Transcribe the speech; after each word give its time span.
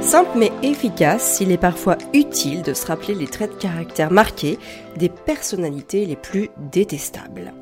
Simple 0.00 0.38
mais 0.38 0.52
efficace, 0.62 1.38
il 1.40 1.52
est 1.52 1.58
parfois 1.58 1.98
utile 2.14 2.62
de 2.62 2.72
se 2.72 2.86
rappeler 2.86 3.14
les 3.14 3.26
traits 3.26 3.52
de 3.52 3.56
caractère 3.56 4.10
marqués 4.10 4.58
des 4.96 5.08
personnalités 5.10 6.06
les 6.06 6.16
plus 6.16 6.48
détestables. 6.72 7.52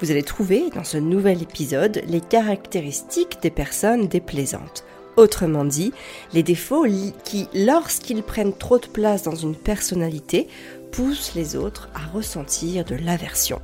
Vous 0.00 0.10
allez 0.10 0.22
trouver 0.22 0.70
dans 0.74 0.84
ce 0.84 0.96
nouvel 0.96 1.42
épisode 1.42 2.00
les 2.06 2.20
caractéristiques 2.20 3.42
des 3.42 3.50
personnes 3.50 4.08
déplaisantes. 4.08 4.84
Autrement 5.16 5.66
dit, 5.66 5.92
les 6.32 6.42
défauts 6.42 6.86
qui, 7.24 7.48
lorsqu'ils 7.54 8.22
prennent 8.22 8.56
trop 8.56 8.78
de 8.78 8.86
place 8.86 9.22
dans 9.22 9.34
une 9.34 9.56
personnalité, 9.56 10.48
poussent 10.92 11.34
les 11.34 11.56
autres 11.56 11.90
à 11.94 12.16
ressentir 12.16 12.84
de 12.84 12.94
l'aversion. 12.94 13.60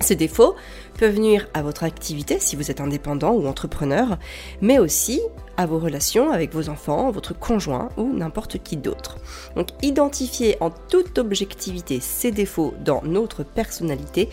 Ces 0.00 0.16
défauts 0.16 0.54
peuvent 0.96 1.18
nuire 1.18 1.48
à 1.54 1.62
votre 1.62 1.84
activité 1.84 2.38
si 2.40 2.56
vous 2.56 2.70
êtes 2.70 2.80
indépendant 2.80 3.32
ou 3.32 3.46
entrepreneur, 3.46 4.18
mais 4.60 4.78
aussi 4.78 5.20
à 5.56 5.66
vos 5.66 5.78
relations 5.78 6.30
avec 6.30 6.52
vos 6.52 6.68
enfants, 6.68 7.10
votre 7.10 7.38
conjoint 7.38 7.88
ou 7.96 8.12
n'importe 8.12 8.62
qui 8.62 8.76
d'autre. 8.76 9.18
Donc 9.56 9.68
identifier 9.82 10.56
en 10.60 10.70
toute 10.70 11.18
objectivité 11.18 12.00
ces 12.00 12.30
défauts 12.30 12.74
dans 12.84 13.02
notre 13.02 13.42
personnalité 13.42 14.28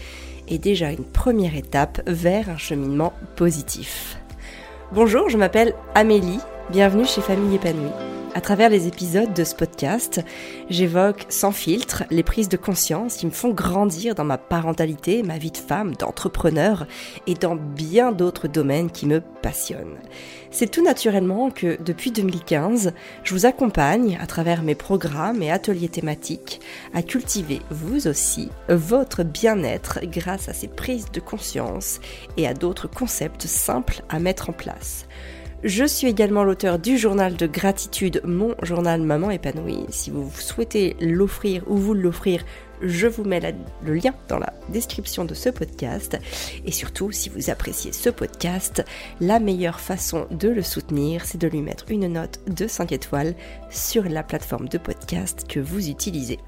est 0.48 0.58
déjà 0.58 0.92
une 0.92 1.06
première 1.06 1.56
étape 1.56 2.02
vers 2.08 2.50
un 2.50 2.58
cheminement 2.58 3.14
positif. 3.36 4.18
Bonjour, 4.92 5.30
je 5.30 5.38
m'appelle 5.38 5.74
Amélie, 5.96 6.40
bienvenue 6.70 7.06
chez 7.06 7.22
Famille 7.22 7.56
épanouie. 7.56 8.13
À 8.36 8.42
travers 8.42 8.70
les 8.70 8.88
épisodes 8.88 9.32
de 9.32 9.44
ce 9.44 9.54
podcast, 9.54 10.22
j'évoque 10.68 11.28
sans 11.30 11.52
filtre 11.52 12.04
les 12.10 12.24
prises 12.24 12.50
de 12.50 12.58
conscience 12.58 13.18
qui 13.18 13.28
me 13.28 13.32
font 13.32 13.52
grandir 13.52 14.16
dans 14.16 14.24
ma 14.24 14.40
parentalité, 14.40 15.22
ma 15.22 15.38
vie 15.38 15.52
de 15.52 15.58
femme, 15.58 15.96
d'entrepreneur 15.96 16.88
et 17.28 17.36
dans 17.36 17.56
bien 17.56 18.12
d'autres 18.12 18.48
domaines 18.48 18.90
qui 18.90 19.06
me 19.06 19.22
passionnent. 19.22 20.00
C'est 20.50 20.72
tout 20.72 20.84
naturellement 20.84 21.52
que 21.52 21.80
depuis 21.84 22.10
2015, 22.10 22.94
je 23.24 23.34
vous 23.36 23.46
accompagne 23.46 24.18
à 24.20 24.26
travers 24.26 24.64
mes 24.64 24.76
programmes 24.76 25.44
et 25.44 25.52
ateliers 25.52 25.90
thématiques 25.90 26.60
à 26.96 27.04
cultiver 27.04 27.62
vous 27.70 28.08
aussi 28.08 28.50
votre 28.68 29.22
bien-être 29.22 30.00
grâce 30.06 30.50
à 30.50 30.54
ces 30.54 30.68
prises 30.68 31.12
de 31.12 31.20
conscience 31.20 32.00
et 32.38 32.48
à 32.48 32.56
d'autres 32.56 32.90
concepts 32.90 33.46
simples 33.46 34.02
à 34.10 34.18
mettre 34.18 34.50
en 34.50 34.54
place. 34.54 35.06
Je 35.64 35.86
suis 35.86 36.08
également 36.08 36.44
l'auteur 36.44 36.78
du 36.78 36.98
journal 36.98 37.38
de 37.38 37.48
gratitude, 37.48 38.22
mon 38.26 38.54
journal 38.64 39.02
Maman 39.02 39.30
épanouie. 39.30 39.86
Si 39.92 40.12
vous 40.12 40.30
souhaitez 40.30 40.98
l'offrir 41.00 41.64
ou 41.68 41.78
vous 41.78 41.94
l'offrir, 41.94 42.44
je 42.82 43.08
vous 43.08 43.24
mets 43.24 43.56
le 43.86 43.94
lien 43.94 44.14
dans 44.28 44.40
la 44.40 44.52
description 44.68 45.24
de 45.24 45.34
ce 45.34 45.48
podcast. 45.48 46.18
Et 46.66 46.74
surtout, 46.74 47.14
si 47.14 47.30
vous 47.30 47.50
appréciez 47.50 47.94
ce 47.94 48.10
podcast, 48.10 48.84
la 49.22 49.40
meilleure 49.40 49.80
façon 49.80 50.28
de 50.32 50.50
le 50.50 50.64
soutenir, 50.64 51.24
c'est 51.24 51.40
de 51.40 51.48
lui 51.48 51.62
mettre 51.62 51.86
une 51.90 52.12
note 52.12 52.42
de 52.48 52.68
5 52.68 52.92
étoiles 52.92 53.34
sur 53.70 54.04
la 54.04 54.24
plateforme 54.24 54.68
de 54.68 54.78
podcast 54.78 55.46
que 55.48 55.62
vous 55.62 55.90
utilisez. 55.90 56.40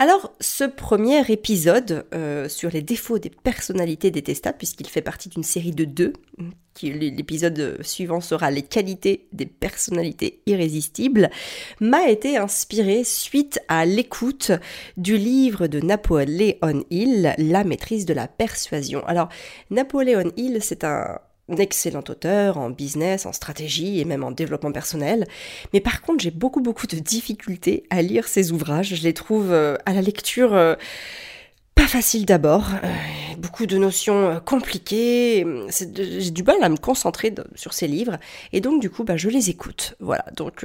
Alors, 0.00 0.32
ce 0.40 0.64
premier 0.64 1.30
épisode 1.30 2.06
euh, 2.14 2.48
sur 2.48 2.70
les 2.70 2.80
défauts 2.80 3.18
des 3.18 3.28
personnalités 3.28 4.10
détestables, 4.10 4.56
puisqu'il 4.56 4.88
fait 4.88 5.02
partie 5.02 5.28
d'une 5.28 5.42
série 5.42 5.72
de 5.72 5.84
deux, 5.84 6.14
l'épisode 6.82 7.76
suivant 7.82 8.22
sera 8.22 8.50
les 8.50 8.62
qualités 8.62 9.28
des 9.34 9.44
personnalités 9.44 10.40
irrésistibles, 10.46 11.28
m'a 11.80 12.08
été 12.08 12.38
inspiré 12.38 13.04
suite 13.04 13.60
à 13.68 13.84
l'écoute 13.84 14.52
du 14.96 15.18
livre 15.18 15.66
de 15.66 15.80
Napoléon 15.80 16.82
Hill, 16.88 17.34
La 17.36 17.62
maîtrise 17.64 18.06
de 18.06 18.14
la 18.14 18.26
persuasion. 18.26 19.04
Alors, 19.06 19.28
Napoléon 19.68 20.32
Hill, 20.38 20.60
c'est 20.62 20.82
un 20.82 21.18
excellent 21.56 22.04
auteur 22.08 22.58
en 22.58 22.70
business, 22.70 23.26
en 23.26 23.32
stratégie 23.32 24.00
et 24.00 24.04
même 24.04 24.24
en 24.24 24.30
développement 24.30 24.72
personnel. 24.72 25.26
Mais 25.72 25.80
par 25.80 26.02
contre, 26.02 26.22
j'ai 26.22 26.30
beaucoup 26.30 26.60
beaucoup 26.60 26.86
de 26.86 26.96
difficultés 26.96 27.84
à 27.90 28.02
lire 28.02 28.28
ses 28.28 28.52
ouvrages. 28.52 28.94
Je 28.94 29.02
les 29.02 29.14
trouve 29.14 29.52
euh, 29.52 29.76
à 29.86 29.92
la 29.92 30.02
lecture 30.02 30.54
euh, 30.54 30.74
pas 31.74 31.86
faciles 31.86 32.26
d'abord, 32.26 32.66
euh, 32.84 32.88
beaucoup 33.38 33.66
de 33.66 33.76
notions 33.78 34.40
compliquées. 34.44 35.46
J'ai 35.70 36.30
du 36.30 36.42
mal 36.42 36.56
à 36.62 36.68
me 36.68 36.76
concentrer 36.76 37.34
sur 37.54 37.72
ces 37.72 37.88
livres 37.88 38.18
et 38.52 38.60
donc 38.60 38.80
du 38.80 38.90
coup, 38.90 39.04
bah, 39.04 39.16
je 39.16 39.28
les 39.28 39.50
écoute. 39.50 39.94
Voilà. 40.00 40.24
Donc 40.36 40.64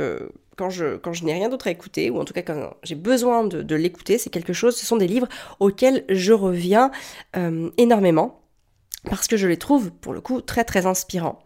quand 0.57 0.69
je, 0.69 0.97
quand 0.97 1.13
je 1.13 1.23
n'ai 1.23 1.33
rien 1.33 1.49
d'autre 1.49 1.67
à 1.67 1.71
écouter, 1.71 2.09
ou 2.09 2.19
en 2.19 2.25
tout 2.25 2.33
cas 2.33 2.41
quand 2.41 2.73
j'ai 2.83 2.95
besoin 2.95 3.45
de 3.45 3.75
l'écouter, 3.75 4.17
c'est 4.17 4.29
quelque 4.29 4.53
chose, 4.53 4.75
ce 4.75 4.85
sont 4.85 4.97
des 4.97 5.07
livres 5.07 5.27
auxquels 5.59 6.03
je 6.09 6.33
reviens 6.33 6.91
énormément 7.77 8.41
parce 9.09 9.27
que 9.27 9.37
je 9.37 9.47
les 9.47 9.57
trouve 9.57 9.91
pour 9.91 10.13
le 10.13 10.21
coup 10.21 10.41
très 10.41 10.63
très 10.63 10.85
inspirants. 10.85 11.39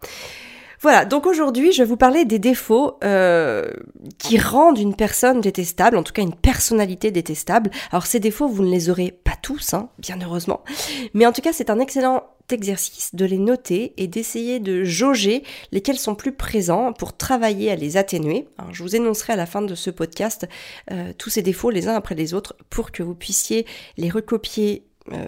Voilà, 0.82 1.04
donc 1.04 1.26
aujourd'hui 1.26 1.72
je 1.72 1.82
vais 1.82 1.88
vous 1.88 1.98
parler 1.98 2.24
des 2.24 2.38
défauts 2.38 2.98
euh, 3.04 3.70
qui 4.18 4.38
rendent 4.38 4.78
une 4.78 4.96
personne 4.96 5.42
détestable, 5.42 5.98
en 5.98 6.02
tout 6.02 6.14
cas 6.14 6.22
une 6.22 6.34
personnalité 6.34 7.10
détestable. 7.10 7.70
Alors 7.90 8.06
ces 8.06 8.18
défauts, 8.18 8.48
vous 8.48 8.64
ne 8.64 8.70
les 8.70 8.88
aurez 8.88 9.10
pas 9.10 9.36
tous, 9.42 9.74
hein, 9.74 9.90
bien 9.98 10.18
heureusement, 10.22 10.64
mais 11.12 11.26
en 11.26 11.32
tout 11.32 11.42
cas 11.42 11.52
c'est 11.52 11.68
un 11.68 11.78
excellent 11.78 12.24
exercice 12.50 13.14
de 13.14 13.24
les 13.26 13.38
noter 13.38 13.92
et 13.96 14.06
d'essayer 14.06 14.58
de 14.58 14.82
jauger 14.82 15.44
lesquels 15.70 15.98
sont 15.98 16.14
plus 16.14 16.32
présents 16.32 16.92
pour 16.94 17.16
travailler 17.16 17.70
à 17.70 17.76
les 17.76 17.96
atténuer. 17.96 18.48
Je 18.72 18.82
vous 18.82 18.96
énoncerai 18.96 19.34
à 19.34 19.36
la 19.36 19.46
fin 19.46 19.62
de 19.62 19.74
ce 19.74 19.90
podcast 19.90 20.48
euh, 20.90 21.12
tous 21.16 21.30
ces 21.30 21.42
défauts 21.42 21.70
les 21.70 21.88
uns 21.88 21.94
après 21.94 22.14
les 22.14 22.32
autres 22.34 22.56
pour 22.70 22.90
que 22.90 23.02
vous 23.02 23.14
puissiez 23.14 23.66
les 23.98 24.08
recopier. 24.10 24.86
Euh, 25.12 25.26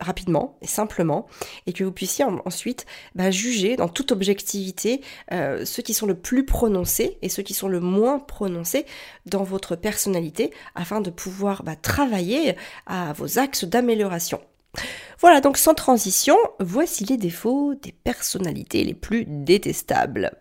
rapidement 0.00 0.58
et 0.62 0.66
simplement 0.66 1.26
et 1.66 1.72
que 1.72 1.84
vous 1.84 1.92
puissiez 1.92 2.24
ensuite 2.24 2.86
bah, 3.14 3.30
juger 3.30 3.76
dans 3.76 3.88
toute 3.88 4.12
objectivité 4.12 5.00
euh, 5.32 5.64
ceux 5.64 5.82
qui 5.82 5.94
sont 5.94 6.06
le 6.06 6.14
plus 6.14 6.44
prononcés 6.44 7.18
et 7.22 7.28
ceux 7.28 7.42
qui 7.42 7.54
sont 7.54 7.68
le 7.68 7.80
moins 7.80 8.18
prononcés 8.18 8.86
dans 9.26 9.42
votre 9.42 9.76
personnalité 9.76 10.52
afin 10.74 11.00
de 11.00 11.10
pouvoir 11.10 11.62
bah, 11.62 11.76
travailler 11.76 12.56
à 12.86 13.12
vos 13.12 13.38
axes 13.38 13.64
d'amélioration. 13.64 14.40
Voilà, 15.20 15.40
donc 15.40 15.56
sans 15.56 15.74
transition, 15.74 16.36
voici 16.58 17.04
les 17.04 17.16
défauts 17.16 17.74
des 17.74 17.92
personnalités 17.92 18.84
les 18.84 18.94
plus 18.94 19.24
détestables. 19.26 20.32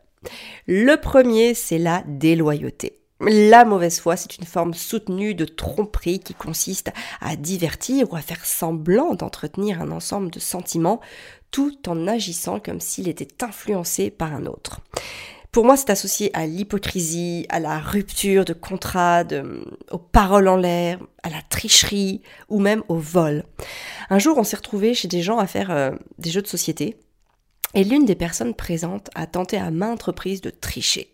Le 0.65 0.95
premier, 0.95 1.53
c'est 1.53 1.77
la 1.77 2.03
déloyauté. 2.07 3.02
La 3.25 3.63
mauvaise 3.63 4.01
foi, 4.01 4.17
c'est 4.17 4.37
une 4.37 4.45
forme 4.45 4.73
soutenue 4.73 5.33
de 5.33 5.45
tromperie 5.45 6.19
qui 6.19 6.33
consiste 6.33 6.91
à 7.21 7.37
divertir 7.37 8.11
ou 8.11 8.17
à 8.17 8.21
faire 8.21 8.45
semblant 8.45 9.13
d'entretenir 9.13 9.81
un 9.81 9.91
ensemble 9.91 10.29
de 10.29 10.39
sentiments 10.39 10.99
tout 11.49 11.77
en 11.87 12.07
agissant 12.07 12.59
comme 12.59 12.81
s'il 12.81 13.07
était 13.07 13.41
influencé 13.41 14.09
par 14.09 14.33
un 14.33 14.45
autre. 14.45 14.81
Pour 15.53 15.63
moi, 15.63 15.77
c'est 15.77 15.91
associé 15.91 16.31
à 16.35 16.47
l'hypocrisie, 16.47 17.45
à 17.47 17.61
la 17.61 17.79
rupture 17.79 18.43
de 18.43 18.53
contrat, 18.53 19.23
aux 19.91 19.99
paroles 19.99 20.49
en 20.49 20.57
l'air, 20.57 20.99
à 21.21 21.29
la 21.29 21.41
tricherie 21.43 22.21
ou 22.49 22.59
même 22.59 22.83
au 22.89 22.97
vol. 22.97 23.45
Un 24.09 24.19
jour, 24.19 24.37
on 24.37 24.43
s'est 24.43 24.57
retrouvé 24.57 24.95
chez 24.95 25.07
des 25.07 25.21
gens 25.21 25.37
à 25.37 25.47
faire 25.47 25.71
euh, 25.71 25.91
des 26.17 26.31
jeux 26.31 26.41
de 26.41 26.47
société 26.47 26.97
et 27.73 27.83
l'une 27.83 28.05
des 28.05 28.15
personnes 28.15 28.53
présentes 28.53 29.09
a 29.15 29.27
tenté 29.27 29.57
à 29.57 29.71
maintes 29.71 30.03
reprises 30.03 30.41
de 30.41 30.49
tricher. 30.49 31.13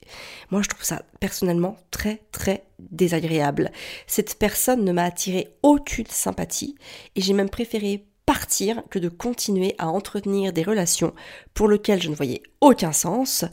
Moi, 0.52 0.62
je 0.62 0.70
trouve 0.70 0.84
ça 0.84 1.03
personnellement 1.20 1.78
très 1.92 2.22
très 2.31 2.66
désagréable. 2.80 3.72
Cette 4.08 4.38
personne 4.38 4.84
ne 4.84 4.92
m'a 4.92 5.03
attiré 5.03 5.50
aucune 5.64 6.08
sympathie 6.08 6.75
et 7.16 7.22
j'ai 7.22 7.34
même 7.34 7.50
préféré 7.50 8.06
partir 8.25 8.84
que 8.92 9.00
de 9.00 9.09
continuer 9.09 9.74
à 9.80 9.88
entretenir 9.88 10.53
des 10.53 10.62
relations 10.62 11.16
pour 11.53 11.68
lesquelles 11.68 12.02
je 12.02 12.09
ne 12.09 12.16
voyais 12.16 12.44
aucun 12.62 12.92
sens, 12.92 13.44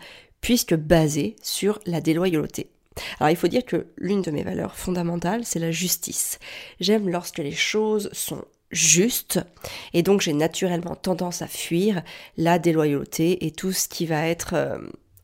puisque 0.42 0.74
basées 0.74 1.36
sur 1.42 1.78
la 1.86 2.02
déloyauté. 2.02 2.70
Alors 3.18 3.30
il 3.30 3.36
faut 3.36 3.48
dire 3.48 3.64
que 3.64 3.86
l'une 3.96 4.22
de 4.22 4.30
mes 4.30 4.42
valeurs 4.42 4.76
fondamentales, 4.76 5.44
c'est 5.44 5.58
la 5.58 5.70
justice. 5.70 6.38
J'aime 6.80 7.08
lorsque 7.08 7.38
les 7.38 7.52
choses 7.52 8.10
sont 8.12 8.44
juste 8.70 9.40
et 9.92 10.02
donc 10.02 10.20
j'ai 10.20 10.32
naturellement 10.32 10.96
tendance 10.96 11.42
à 11.42 11.46
fuir 11.46 12.02
la 12.36 12.58
déloyauté 12.58 13.46
et 13.46 13.50
tout 13.50 13.72
ce 13.72 13.88
qui 13.88 14.06
va 14.06 14.26
être 14.26 14.54
euh, 14.54 14.78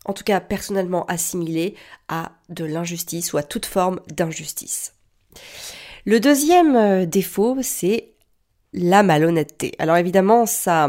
en 0.04 0.12
tout 0.12 0.24
cas 0.24 0.40
personnellement 0.40 1.04
assimilé 1.06 1.74
à 2.08 2.32
de 2.48 2.64
l'injustice 2.64 3.32
ou 3.32 3.38
à 3.38 3.42
toute 3.42 3.66
forme 3.66 4.00
d'injustice. 4.08 4.94
Le 6.04 6.18
deuxième 6.20 6.76
euh, 6.76 7.06
défaut, 7.06 7.58
c'est 7.62 8.12
la 8.72 9.02
malhonnêteté. 9.02 9.74
Alors 9.78 9.96
évidemment, 9.96 10.46
ça 10.46 10.88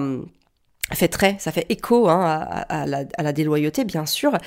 fait 0.91 1.07
très, 1.07 1.37
ça 1.39 1.51
fait 1.51 1.65
écho 1.69 2.09
hein, 2.09 2.45
à, 2.69 2.85
la, 2.85 3.33
déloyauté, 3.33 3.85
bien 3.85 4.05
sûr. 4.05 4.37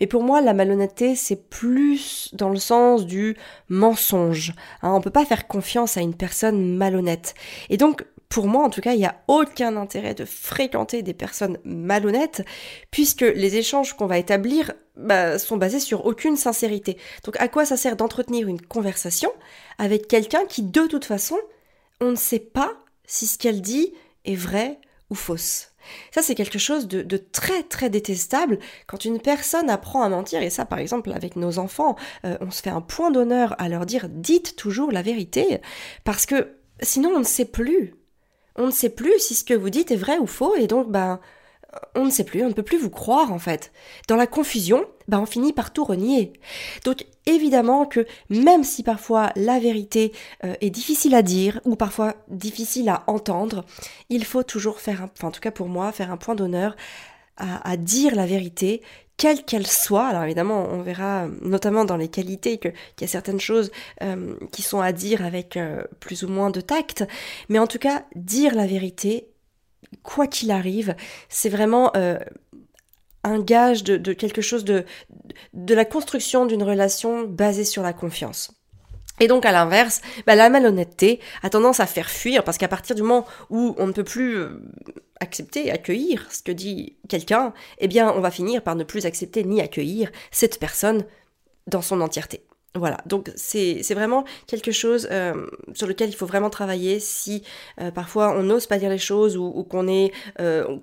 Mais 0.00 0.06
pour 0.06 0.22
moi, 0.22 0.40
la 0.40 0.52
malhonnêteté, 0.52 1.14
c'est 1.14 1.48
plus 1.48 2.30
dans 2.34 2.50
le 2.50 2.58
sens 2.58 3.06
du 3.06 3.36
mensonge. 3.68 4.54
Hein. 4.82 4.92
On 4.92 5.00
peut 5.00 5.10
pas 5.10 5.24
faire 5.24 5.46
confiance 5.46 5.96
à 5.96 6.00
une 6.00 6.14
personne 6.14 6.76
malhonnête. 6.76 7.34
Et 7.70 7.76
donc, 7.76 8.04
pour 8.28 8.48
moi, 8.48 8.64
en 8.64 8.70
tout 8.70 8.80
cas, 8.80 8.94
il 8.94 8.98
n'y 8.98 9.06
a 9.06 9.22
aucun 9.28 9.76
intérêt 9.76 10.14
de 10.14 10.24
fréquenter 10.24 11.02
des 11.02 11.14
personnes 11.14 11.58
malhonnêtes, 11.64 12.44
puisque 12.90 13.20
les 13.20 13.56
échanges 13.56 13.94
qu'on 13.94 14.06
va 14.06 14.18
établir 14.18 14.72
bah, 14.96 15.38
sont 15.38 15.56
basés 15.56 15.78
sur 15.78 16.06
aucune 16.06 16.36
sincérité. 16.36 16.98
Donc, 17.24 17.36
à 17.40 17.46
quoi 17.46 17.64
ça 17.64 17.76
sert 17.76 17.94
d'entretenir 17.94 18.48
une 18.48 18.60
conversation 18.60 19.30
avec 19.78 20.08
quelqu'un 20.08 20.44
qui, 20.46 20.62
de 20.62 20.86
toute 20.88 21.04
façon, 21.04 21.38
on 22.00 22.10
ne 22.10 22.16
sait 22.16 22.40
pas 22.40 22.72
si 23.06 23.28
ce 23.28 23.38
qu'elle 23.38 23.60
dit 23.60 23.94
est 24.24 24.34
vrai 24.34 24.80
ou 25.10 25.14
fausse? 25.14 25.73
Ça, 26.12 26.22
c'est 26.22 26.34
quelque 26.34 26.58
chose 26.58 26.86
de, 26.88 27.16
très 27.16 27.62
très 27.62 27.90
détestable 27.90 28.58
quand 28.86 29.04
une 29.04 29.20
personne 29.20 29.70
apprend 29.70 30.02
à 30.02 30.08
mentir. 30.08 30.42
Et 30.42 30.50
ça, 30.50 30.64
par 30.64 30.78
exemple, 30.78 31.12
avec 31.12 31.36
nos 31.36 31.58
enfants, 31.58 31.96
euh, 32.24 32.36
on 32.40 32.50
se 32.50 32.62
fait 32.62 32.70
un 32.70 32.80
point 32.80 33.10
d'honneur 33.10 33.54
à 33.58 33.68
leur 33.68 33.86
dire 33.86 34.08
dites 34.08 34.56
toujours 34.56 34.92
la 34.92 35.02
vérité, 35.02 35.60
parce 36.04 36.26
que 36.26 36.56
sinon 36.80 37.10
on 37.14 37.20
ne 37.20 37.24
sait 37.24 37.44
plus. 37.44 37.94
On 38.56 38.66
ne 38.66 38.72
sait 38.72 38.90
plus 38.90 39.18
si 39.18 39.34
ce 39.34 39.44
que 39.44 39.54
vous 39.54 39.70
dites 39.70 39.90
est 39.90 39.96
vrai 39.96 40.18
ou 40.18 40.26
faux, 40.26 40.54
et 40.54 40.66
donc, 40.66 40.90
ben, 40.90 41.20
on 41.94 42.04
ne 42.04 42.10
sait 42.10 42.24
plus, 42.24 42.42
on 42.42 42.48
ne 42.48 42.54
peut 42.54 42.62
plus 42.62 42.78
vous 42.78 42.90
croire 42.90 43.32
en 43.32 43.38
fait. 43.38 43.72
Dans 44.08 44.16
la 44.16 44.26
confusion, 44.26 44.84
ben 45.08 45.20
on 45.20 45.26
finit 45.26 45.52
par 45.52 45.72
tout 45.72 45.84
renier. 45.84 46.32
Donc 46.84 47.06
évidemment 47.26 47.86
que 47.86 48.06
même 48.30 48.64
si 48.64 48.82
parfois 48.82 49.30
la 49.36 49.58
vérité 49.58 50.12
euh, 50.44 50.54
est 50.60 50.70
difficile 50.70 51.14
à 51.14 51.22
dire 51.22 51.60
ou 51.64 51.76
parfois 51.76 52.14
difficile 52.28 52.88
à 52.88 53.04
entendre, 53.06 53.64
il 54.10 54.24
faut 54.24 54.42
toujours 54.42 54.80
faire, 54.80 55.02
un, 55.02 55.10
enfin 55.16 55.28
en 55.28 55.32
tout 55.32 55.40
cas 55.40 55.50
pour 55.50 55.68
moi, 55.68 55.92
faire 55.92 56.10
un 56.10 56.16
point 56.16 56.34
d'honneur 56.34 56.76
à, 57.36 57.76
dire 57.76 58.14
la 58.14 58.26
vérité, 58.26 58.80
quelle 59.16 59.44
qu'elle 59.44 59.66
soit. 59.66 60.06
Alors 60.06 60.22
évidemment, 60.22 60.68
on 60.70 60.82
verra 60.82 61.26
notamment 61.42 61.84
dans 61.84 61.96
les 61.96 62.06
qualités 62.06 62.58
qu'il 62.58 62.72
y 63.00 63.04
a 63.04 63.08
certaines 63.08 63.40
choses 63.40 63.72
euh, 64.02 64.36
qui 64.52 64.62
sont 64.62 64.80
à 64.80 64.92
dire 64.92 65.24
avec 65.24 65.56
euh, 65.56 65.82
plus 65.98 66.22
ou 66.22 66.28
moins 66.28 66.50
de 66.50 66.60
tact, 66.60 67.04
mais 67.48 67.58
en 67.58 67.66
tout 67.66 67.80
cas, 67.80 68.04
dire 68.14 68.54
la 68.54 68.66
vérité 68.66 69.33
quoi 70.02 70.26
qu'il 70.26 70.50
arrive, 70.50 70.94
c'est 71.28 71.48
vraiment 71.48 71.90
euh, 71.96 72.18
un 73.24 73.40
gage 73.40 73.82
de, 73.84 74.12
quelque 74.12 74.42
chose 74.42 74.64
de, 74.64 74.84
la 75.52 75.84
construction 75.84 76.46
d'une 76.46 76.62
relation 76.62 77.24
basée 77.24 77.64
sur 77.64 77.82
la 77.82 77.92
confiance. 77.92 78.52
Et 79.20 79.28
donc 79.28 79.46
à 79.46 79.52
l'inverse, 79.52 80.02
bah, 80.26 80.34
la 80.34 80.50
malhonnêteté 80.50 81.20
a 81.42 81.50
tendance 81.50 81.80
à 81.80 81.86
faire 81.86 82.10
fuir 82.10 82.42
parce 82.42 82.58
qu'à 82.58 82.68
partir 82.68 82.96
du 82.96 83.02
moment 83.02 83.26
où 83.48 83.74
on 83.78 83.86
ne 83.86 83.92
peut 83.92 84.04
plus 84.04 84.36
euh, 84.36 84.60
accepter, 85.20 85.70
accueillir 85.70 86.26
ce 86.30 86.42
que 86.42 86.52
dit 86.52 86.96
quelqu'un, 87.08 87.54
eh 87.78 87.86
bien 87.86 88.12
on 88.12 88.20
va 88.20 88.32
finir 88.32 88.62
par 88.62 88.74
ne 88.74 88.82
plus 88.82 89.06
accepter 89.06 89.44
ni 89.44 89.60
accueillir 89.60 90.10
cette 90.32 90.58
personne 90.58 91.04
dans 91.68 91.82
son 91.82 92.00
entièreté. 92.00 92.44
Voilà, 92.76 92.98
donc 93.06 93.30
c'est 93.36 93.94
vraiment 93.94 94.24
quelque 94.48 94.72
chose 94.72 95.06
euh, 95.12 95.46
sur 95.74 95.86
lequel 95.86 96.08
il 96.08 96.16
faut 96.16 96.26
vraiment 96.26 96.50
travailler 96.50 96.98
si 96.98 97.44
euh, 97.80 97.92
parfois 97.92 98.36
on 98.36 98.42
n'ose 98.42 98.66
pas 98.66 98.78
dire 98.78 98.90
les 98.90 98.98
choses 98.98 99.36
ou, 99.36 99.62
qu'on 99.62 99.86
est, 99.86 100.10
euh, 100.40 100.78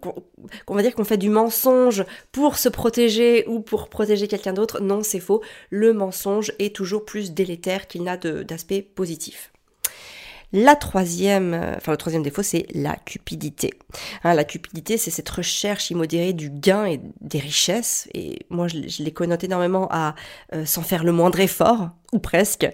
qu'on 0.66 0.74
va 0.76 0.84
dire 0.84 0.96
qu'on 0.96 1.04
fait 1.04 1.18
du 1.18 1.30
mensonge 1.30 2.06
pour 2.32 2.58
se 2.58 2.70
protéger 2.70 3.44
ou 3.48 3.60
pour 3.60 3.90
protéger 3.90 4.30
quelqu'un 4.30 4.54
d'autre. 4.54 4.80
Non, 4.80 5.04
c'est 5.04 5.20
faux. 5.20 5.42
Le 5.70 5.92
mensonge 5.92 6.54
est 6.60 6.74
toujours 6.74 7.04
plus 7.04 7.34
délétère 7.34 7.88
qu'il 7.88 8.04
n'a 8.04 8.16
d'aspect 8.16 8.82
positif. 8.82 9.51
La 10.54 10.76
troisième, 10.76 11.54
euh, 11.54 11.76
enfin 11.78 11.94
le 11.94 11.98
troisième 11.98 12.24
défaut, 12.24 12.44
c'est 12.44 12.66
la 12.74 12.96
cupidité. 12.96 13.72
Hein, 14.24 14.34
la 14.34 14.44
cupidité, 14.44 14.98
c'est 14.98 15.12
cette 15.12 15.30
recherche 15.30 15.92
immodérée 15.92 16.34
du 16.34 16.50
gain 16.50 16.86
et 16.86 17.00
des 17.22 17.40
richesses. 17.40 18.10
Et 18.14 18.40
moi, 18.50 18.68
je, 18.68 19.02
l'ai 19.02 19.12
connoté 19.12 19.46
énormément 19.46 19.88
à 19.92 20.14
euh, 20.54 20.66
sans 20.66 20.82
faire 20.82 21.06
le 21.06 21.14
moindre 21.14 21.40
effort, 21.40 21.92
ou 22.12 22.20
presque. 22.20 22.70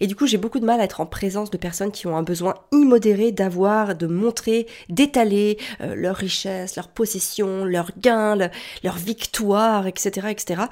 Et 0.00 0.06
du 0.06 0.14
coup, 0.14 0.26
j'ai 0.26 0.36
beaucoup 0.36 0.60
de 0.60 0.66
mal 0.66 0.80
à 0.80 0.84
être 0.84 1.00
en 1.00 1.06
présence 1.06 1.50
de 1.50 1.56
personnes 1.56 1.90
qui 1.90 2.06
ont 2.06 2.18
un 2.18 2.22
besoin 2.22 2.54
immodéré 2.70 3.32
d'avoir, 3.32 3.94
de 3.94 4.06
montrer, 4.06 4.66
d'étaler 4.90 5.56
euh, 5.80 5.94
leur 5.94 6.16
richesse, 6.16 6.76
leur 6.76 6.88
possession, 6.88 7.64
leur 7.64 7.92
gain, 7.98 8.36
leur 8.84 8.96
victoire, 8.96 9.86
etc., 9.86 10.28
etc. 10.30 10.62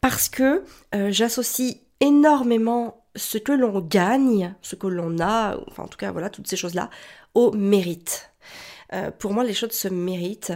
Parce 0.00 0.28
que 0.28 0.62
j'associe 1.08 1.78
énormément 2.04 3.04
ce 3.16 3.38
que 3.38 3.52
l'on 3.52 3.80
gagne, 3.80 4.54
ce 4.62 4.76
que 4.76 4.86
l'on 4.86 5.18
a, 5.20 5.56
enfin 5.68 5.84
en 5.84 5.88
tout 5.88 5.98
cas 5.98 6.12
voilà, 6.12 6.30
toutes 6.30 6.46
ces 6.46 6.56
choses-là, 6.56 6.90
au 7.34 7.52
mérite. 7.52 8.30
Euh, 8.92 9.10
pour 9.10 9.32
moi, 9.32 9.44
les 9.44 9.54
choses 9.54 9.72
se 9.72 9.88
méritent, 9.88 10.52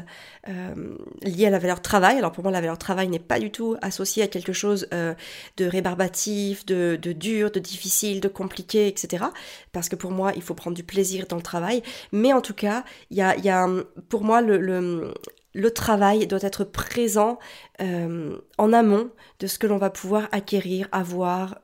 euh, 0.49 0.97
liées 1.23 1.47
à 1.47 1.51
la 1.51 1.59
valeur 1.59 1.83
travail. 1.83 2.19
Alors 2.19 2.31
pour 2.31 2.45
moi, 2.45 2.53
la 2.53 2.61
valeur 2.61 2.79
travail 2.79 3.09
n'est 3.09 3.19
pas 3.19 3.41
du 3.41 3.51
tout 3.51 3.77
associée 3.83 4.23
à 4.23 4.29
quelque 4.29 4.53
chose 4.53 4.87
euh, 4.93 5.15
de 5.57 5.65
rébarbatif, 5.65 6.65
de, 6.67 6.97
dur, 6.97 7.51
de 7.51 7.59
difficile, 7.59 8.21
de 8.21 8.29
compliqué, 8.29 8.87
etc. 8.87 9.25
Parce 9.73 9.89
que 9.89 9.97
pour 9.97 10.11
moi, 10.11 10.33
il 10.37 10.43
faut 10.43 10.55
prendre 10.55 10.77
du 10.77 10.85
plaisir 10.85 11.27
dans 11.27 11.37
le 11.37 11.43
travail. 11.43 11.83
Mais 12.13 12.33
en 12.33 12.41
tout 12.41 12.55
cas, 12.55 12.85
il 13.11 13.17
y 13.17 13.23
a, 13.23 13.69
pour 14.09 14.23
moi 14.23 14.41
le, 14.41 14.59
le, 14.59 15.15
le 15.59 15.71
travail 15.73 16.27
doit 16.27 16.39
être 16.43 16.65
présent 16.65 17.39
en 17.81 18.73
amont 18.73 19.11
de 19.41 19.47
ce 19.47 19.59
que 19.59 19.67
l'on 19.67 19.79
va 19.79 19.91
pouvoir 19.91 20.29
acquérir, 20.33 20.89
avoir, 20.93 21.61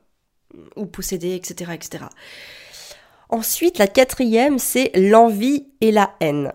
ou 0.75 0.85
posséder, 0.85 1.35
etc., 1.35 1.71
etc. 1.73 2.05
Ensuite, 3.29 3.77
la 3.77 3.87
quatrième, 3.87 4.59
c'est 4.59 4.91
l'envie 4.95 5.67
et 5.81 5.91
la 5.91 6.15
haine. 6.19 6.51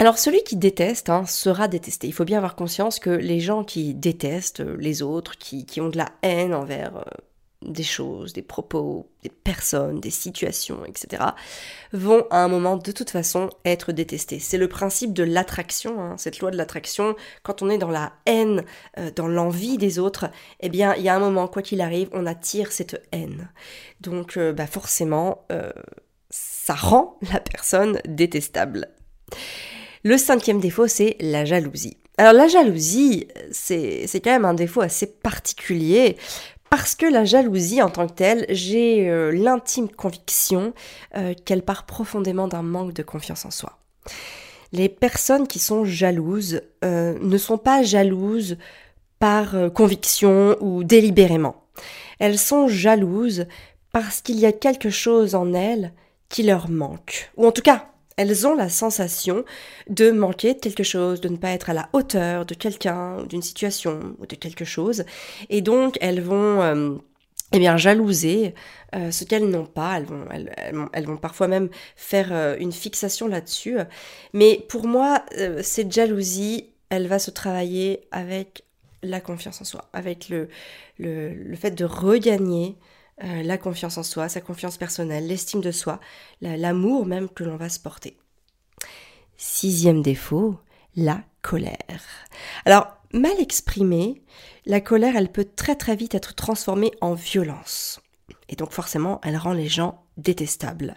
Alors 0.00 0.18
celui 0.18 0.44
qui 0.44 0.56
déteste 0.56 1.10
hein, 1.10 1.26
sera 1.26 1.66
détesté. 1.66 2.06
Il 2.06 2.12
faut 2.12 2.24
bien 2.24 2.38
avoir 2.38 2.54
conscience 2.54 3.00
que 3.00 3.10
les 3.10 3.40
gens 3.40 3.64
qui 3.64 3.94
détestent 3.94 4.60
les 4.60 5.02
autres, 5.02 5.36
qui, 5.38 5.66
qui 5.66 5.80
ont 5.80 5.88
de 5.88 5.96
la 5.96 6.10
haine 6.22 6.54
envers 6.54 6.98
euh, 6.98 7.02
des 7.62 7.82
choses, 7.82 8.32
des 8.32 8.42
propos, 8.42 9.10
des 9.22 9.30
personnes, 9.30 10.00
des 10.00 10.10
situations, 10.10 10.84
etc., 10.84 11.24
vont 11.92 12.24
à 12.30 12.44
un 12.44 12.48
moment 12.48 12.76
de 12.76 12.92
toute 12.92 13.10
façon 13.10 13.50
être 13.64 13.90
détestés. 13.92 14.38
C'est 14.38 14.58
le 14.58 14.68
principe 14.68 15.12
de 15.12 15.24
l'attraction, 15.24 16.00
hein, 16.00 16.16
cette 16.18 16.38
loi 16.38 16.50
de 16.50 16.56
l'attraction. 16.56 17.16
Quand 17.42 17.62
on 17.62 17.68
est 17.68 17.78
dans 17.78 17.90
la 17.90 18.12
haine, 18.26 18.64
euh, 18.98 19.10
dans 19.14 19.26
l'envie 19.26 19.76
des 19.76 19.98
autres, 19.98 20.30
eh 20.60 20.68
bien, 20.68 20.94
il 20.94 21.02
y 21.02 21.08
a 21.08 21.16
un 21.16 21.20
moment, 21.20 21.48
quoi 21.48 21.62
qu'il 21.62 21.80
arrive, 21.80 22.08
on 22.12 22.26
attire 22.26 22.70
cette 22.70 23.02
haine. 23.10 23.50
Donc, 24.00 24.36
euh, 24.36 24.52
bah 24.52 24.66
forcément, 24.66 25.44
euh, 25.50 25.72
ça 26.30 26.74
rend 26.74 27.18
la 27.32 27.40
personne 27.40 28.00
détestable. 28.06 28.88
Le 30.04 30.16
cinquième 30.16 30.60
défaut, 30.60 30.86
c'est 30.86 31.16
la 31.18 31.44
jalousie. 31.44 31.96
Alors 32.18 32.32
la 32.32 32.48
jalousie, 32.48 33.28
c'est 33.52 34.08
quand 34.14 34.32
même 34.32 34.44
un 34.44 34.54
défaut 34.54 34.80
assez 34.80 35.06
particulier 35.06 36.16
parce 36.70 36.94
que 36.94 37.06
la 37.06 37.24
jalousie 37.24 37.82
en 37.82 37.90
tant 37.90 38.06
que 38.06 38.12
telle, 38.12 38.46
j'ai 38.48 39.08
euh, 39.08 39.32
l'intime 39.32 39.88
conviction 39.88 40.72
euh, 41.16 41.34
qu'elle 41.44 41.62
part 41.62 41.86
profondément 41.86 42.48
d'un 42.48 42.62
manque 42.62 42.92
de 42.92 43.02
confiance 43.02 43.44
en 43.44 43.50
soi. 43.50 43.78
Les 44.72 44.88
personnes 44.88 45.46
qui 45.46 45.58
sont 45.58 45.84
jalouses 45.84 46.62
euh, 46.84 47.18
ne 47.20 47.38
sont 47.38 47.58
pas 47.58 47.82
jalouses 47.82 48.58
par 49.18 49.56
conviction 49.74 50.56
ou 50.60 50.84
délibérément. 50.84 51.64
Elles 52.20 52.38
sont 52.38 52.68
jalouses 52.68 53.46
parce 53.92 54.20
qu'il 54.20 54.38
y 54.38 54.46
a 54.46 54.52
quelque 54.52 54.90
chose 54.90 55.34
en 55.34 55.54
elles 55.54 55.92
qui 56.28 56.42
leur 56.44 56.68
manque. 56.68 57.30
Ou 57.36 57.46
en 57.46 57.50
tout 57.50 57.62
cas, 57.62 57.88
elles 58.18 58.46
ont 58.48 58.54
la 58.54 58.68
sensation 58.68 59.44
de 59.88 60.10
manquer 60.10 60.52
de 60.54 60.58
quelque 60.58 60.82
chose, 60.82 61.20
de 61.20 61.28
ne 61.28 61.36
pas 61.36 61.50
être 61.50 61.70
à 61.70 61.72
la 61.72 61.88
hauteur 61.92 62.44
de 62.44 62.54
quelqu'un, 62.54 63.22
d'une 63.22 63.42
situation, 63.42 64.16
ou 64.18 64.26
de 64.26 64.34
quelque 64.34 64.64
chose. 64.64 65.04
Et 65.48 65.62
donc, 65.62 65.96
elles 66.00 66.20
vont... 66.20 66.60
Euh, 66.60 66.96
eh 67.52 67.58
bien, 67.58 67.78
jalouser 67.78 68.54
euh, 68.94 69.10
ce 69.10 69.24
qu'elles 69.24 69.48
n'ont 69.48 69.64
pas. 69.64 69.96
Elles 69.96 70.04
vont, 70.04 70.26
elles, 70.92 71.06
vont 71.06 71.16
parfois 71.16 71.48
même 71.48 71.70
faire 71.96 72.28
euh, 72.30 72.56
une 72.60 72.72
fixation 72.72 73.26
là-dessus. 73.26 73.78
Mais 74.34 74.66
pour 74.68 74.86
moi, 74.86 75.24
cette 75.62 75.90
jalousie, 75.90 76.66
elle 76.90 77.06
va 77.06 77.18
se 77.18 77.30
travailler 77.30 78.06
avec 78.10 78.64
la 79.02 79.22
confiance 79.22 79.62
en 79.62 79.64
soi, 79.64 79.88
avec 79.94 80.28
le, 80.28 80.48
fait 81.54 81.70
de 81.70 81.86
regagner 81.86 82.76
euh, 83.24 83.42
la 83.42 83.58
confiance 83.58 83.98
en 83.98 84.02
soi, 84.02 84.28
sa 84.28 84.40
confiance 84.40 84.76
personnelle, 84.76 85.26
l'estime 85.26 85.60
de 85.60 85.72
soi, 85.72 86.00
l'amour 86.40 87.06
même 87.06 87.28
que 87.28 87.44
l'on 87.44 87.56
va 87.56 87.68
se 87.68 87.80
porter. 87.80 88.16
Sixième 89.36 90.02
défaut, 90.02 90.58
la 90.96 91.22
colère. 91.42 92.28
Alors, 92.64 92.88
mal 93.12 93.38
exprimée, 93.40 94.22
la 94.66 94.80
colère, 94.80 95.16
elle 95.16 95.32
peut 95.32 95.48
très 95.56 95.76
très 95.76 95.96
vite 95.96 96.14
être 96.14 96.34
transformée 96.34 96.92
en 97.00 97.14
violence. 97.14 98.00
Et 98.48 98.56
donc 98.56 98.72
forcément, 98.72 99.20
elle 99.22 99.36
rend 99.36 99.52
les 99.52 99.68
gens 99.68 100.04
détestables. 100.16 100.96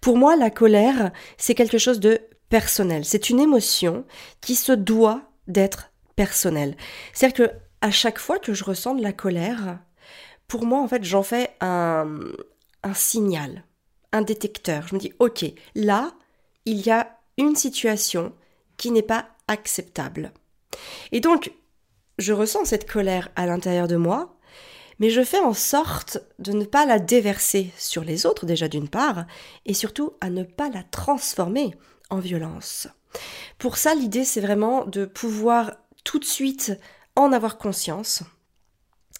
Pour 0.00 0.16
moi, 0.16 0.36
la 0.36 0.50
colère, 0.50 1.10
c'est 1.36 1.54
quelque 1.54 1.78
chose 1.78 2.00
de 2.00 2.20
personnel. 2.48 3.04
C'est 3.04 3.30
une 3.30 3.40
émotion 3.40 4.04
qui 4.40 4.54
se 4.54 4.72
doit 4.72 5.22
d'être 5.46 5.92
personnelle. 6.16 6.76
C'est-à-dire 7.12 7.46
que 7.46 7.52
à 7.80 7.90
chaque 7.90 8.18
fois 8.18 8.38
que 8.38 8.52
je 8.52 8.64
ressens 8.64 8.94
de 8.94 9.02
la 9.02 9.12
colère, 9.12 9.78
pour 10.50 10.66
moi, 10.66 10.80
en 10.80 10.88
fait, 10.88 11.04
j'en 11.04 11.22
fais 11.22 11.50
un, 11.60 12.18
un 12.82 12.94
signal, 12.94 13.62
un 14.10 14.20
détecteur. 14.20 14.88
Je 14.88 14.96
me 14.96 15.00
dis, 15.00 15.12
ok, 15.20 15.44
là, 15.76 16.12
il 16.64 16.84
y 16.84 16.90
a 16.90 17.18
une 17.38 17.54
situation 17.54 18.32
qui 18.76 18.90
n'est 18.90 19.04
pas 19.04 19.28
acceptable. 19.46 20.32
Et 21.12 21.20
donc, 21.20 21.52
je 22.18 22.32
ressens 22.32 22.64
cette 22.64 22.90
colère 22.90 23.28
à 23.36 23.46
l'intérieur 23.46 23.86
de 23.86 23.94
moi, 23.94 24.36
mais 24.98 25.10
je 25.10 25.22
fais 25.22 25.38
en 25.38 25.54
sorte 25.54 26.18
de 26.40 26.50
ne 26.52 26.64
pas 26.64 26.84
la 26.84 26.98
déverser 26.98 27.70
sur 27.78 28.02
les 28.02 28.26
autres 28.26 28.44
déjà 28.44 28.66
d'une 28.66 28.88
part, 28.88 29.26
et 29.66 29.72
surtout 29.72 30.14
à 30.20 30.30
ne 30.30 30.42
pas 30.42 30.68
la 30.68 30.82
transformer 30.82 31.76
en 32.10 32.18
violence. 32.18 32.88
Pour 33.58 33.76
ça, 33.76 33.94
l'idée, 33.94 34.24
c'est 34.24 34.40
vraiment 34.40 34.84
de 34.84 35.04
pouvoir 35.04 35.76
tout 36.02 36.18
de 36.18 36.24
suite 36.24 36.72
en 37.14 37.32
avoir 37.32 37.56
conscience, 37.56 38.24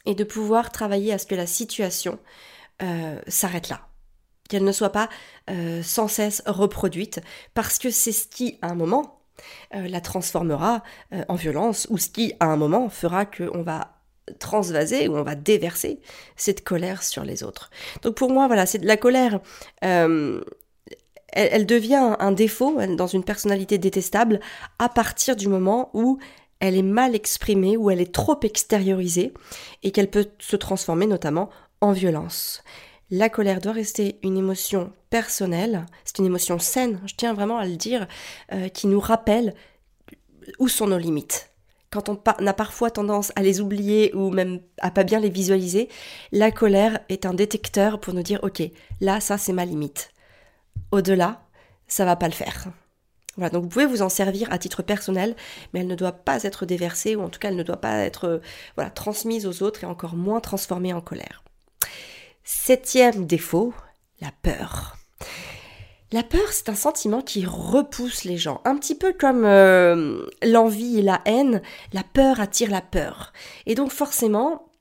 et 0.07 0.15
de 0.15 0.25
pouvoir 0.25 0.71
travailler 0.71 1.13
à 1.13 1.19
ce 1.19 1.27
que 1.27 1.35
la 1.35 1.47
situation 1.47 2.19
euh, 2.83 3.19
s'arrête 3.27 3.69
là, 3.69 3.89
qu'elle 4.49 4.65
ne 4.65 4.73
soit 4.73 4.93
pas 4.93 5.09
euh, 5.51 5.83
sans 5.83 6.09
cesse 6.09 6.43
reproduite, 6.47 7.21
parce 7.55 7.79
que 7.79 7.91
c'est 7.91 8.13
ce 8.13 8.27
qui, 8.27 8.59
à 8.63 8.69
un 8.69 8.75
moment, 8.75 9.23
euh, 9.75 9.87
la 9.89 10.01
transformera 10.01 10.83
en 11.29 11.35
violence, 11.35 11.87
ou 11.91 11.99
ce 11.99 12.09
qui, 12.09 12.35
à 12.41 12.47
un 12.47 12.57
moment, 12.57 12.89
fera 12.89 13.27
qu'on 13.27 13.63
va 13.63 13.97
transvaser 14.39 15.09
ou 15.09 15.17
on 15.17 15.25
va 15.25 15.35
déverser 15.35 16.01
cette 16.37 16.63
colère 16.63 17.03
sur 17.03 17.25
les 17.25 17.43
autres. 17.43 17.71
Donc 18.03 18.15
pour 18.15 18.31
moi, 18.31 18.47
voilà, 18.47 18.65
c'est 18.65 18.79
de 18.79 18.87
la 18.87 18.97
colère. 18.97 19.41
Elle, 21.33 21.67
devient 21.67 22.17
un 22.19 22.33
défaut 22.33 22.79
dans 22.97 23.07
une 23.09 23.25
personnalité 23.25 23.77
détestable 23.79 24.41
à 24.79 24.89
partir 24.89 25.35
du 25.37 25.49
moment 25.49 25.91
où 25.95 26.19
elle 26.61 26.77
est 26.77 26.83
mal 26.83 27.15
exprimée, 27.15 27.77
où 27.77 27.91
elle 27.91 28.01
est 28.01 28.15
trop 28.15 28.39
extériorisée 28.43 29.33
et 29.83 29.91
qu'elle 29.91 30.11
peut 30.11 30.29
se 30.39 30.57
transformer 30.57 31.07
notamment 31.07 31.51
en 31.81 31.93
violence. 31.93 32.63
La 33.11 33.29
colère 33.29 33.61
doit 33.61 33.73
rester 33.73 34.21
une 34.23 34.37
émotion 34.37 34.93
personnelle, 35.09 35.87
c'est 36.05 36.19
une 36.19 36.27
émotion 36.27 36.59
saine, 36.59 37.01
je 37.07 37.15
tiens 37.17 37.35
vraiment 37.35 37.59
à 37.59 37.67
le 37.67 37.77
dire, 37.77 38.07
euh, 38.53 38.69
qui 38.69 38.87
nous 38.87 39.01
rappelle 39.01 39.55
où 40.59 40.69
sont 40.69 40.87
nos 40.87 40.99
limites. 40.99 41.51
Quand 41.91 42.09
on 42.09 42.21
a 42.47 42.53
parfois 42.53 42.93
tendance 42.93 43.33
à 43.35 43.43
les 43.43 43.61
oublier 43.61 44.15
ou 44.15 44.31
même 44.31 44.61
à 44.81 44.93
pas 44.93 45.03
bien 45.03 45.19
les 45.19 45.29
visualiser, 45.29 45.89
la 46.31 46.53
colère 46.53 47.01
est 47.09 47.27
un 47.27 47.35
détecteur 47.35 47.99
pour 47.99 48.15
nous 48.15 48.23
dire 48.23 48.39
ok, 48.45 48.63
là 49.01 49.21
ça 49.21 49.39
c'est 49.39 49.53
ma 49.53 49.65
limite. 49.65 50.13
Au-delà, 50.93 51.43
ça 51.89 52.05
va 52.05 52.15
pas 52.15 52.29
le 52.29 52.35
faire. 52.35 52.69
Voilà, 53.37 53.51
donc 53.51 53.63
vous 53.63 53.69
pouvez 53.69 53.87
vous 53.87 54.03
en 54.03 54.09
servir 54.09 54.53
à 54.53 54.59
titre 54.59 54.83
personnel, 54.83 55.37
mais 55.73 55.81
elle 55.81 55.87
ne 55.87 55.95
doit 55.95 56.13
pas 56.13 56.43
être 56.43 56.67
déversée, 56.67 57.17
ou 57.17 57.23
en 57.23 57.29
tout 57.29 57.39
cas 57.39 57.49
elle 57.49 57.57
ne 57.57 57.63
doit 57.63 57.81
pas 57.81 57.99
être 57.99 58.25
euh, 58.25 58.39
voilà, 58.77 58.91
transmise 58.91 59.47
aux 59.47 59.63
autres 59.63 59.85
et 59.85 59.87
encore 59.87 60.17
moins 60.17 60.41
transformée 60.41 60.93
en 60.93 61.01
colère. 61.01 61.43
Septième 62.43 63.27
défaut, 63.27 63.73
la 64.21 64.33
peur. 64.43 64.97
La 66.13 66.25
peur, 66.25 66.49
c'est 66.51 66.69
un 66.69 66.75
sentiment 66.75 67.23
qui 67.23 67.45
repousse 67.47 68.25
les 68.25 68.37
gens, 68.37 68.61
un 68.65 68.77
petit 68.77 68.97
peu 68.97 69.13
comme 69.13 69.45
euh, 69.45 70.27
l'envie 70.43 70.99
et 70.99 71.03
la 71.03 71.21
haine. 71.25 71.63
La 71.93 72.03
peur 72.03 72.41
attire 72.41 72.71
la 72.71 72.81
peur. 72.81 73.33
Et 73.67 73.77
donc 73.77 73.93
forcément, 73.93 74.73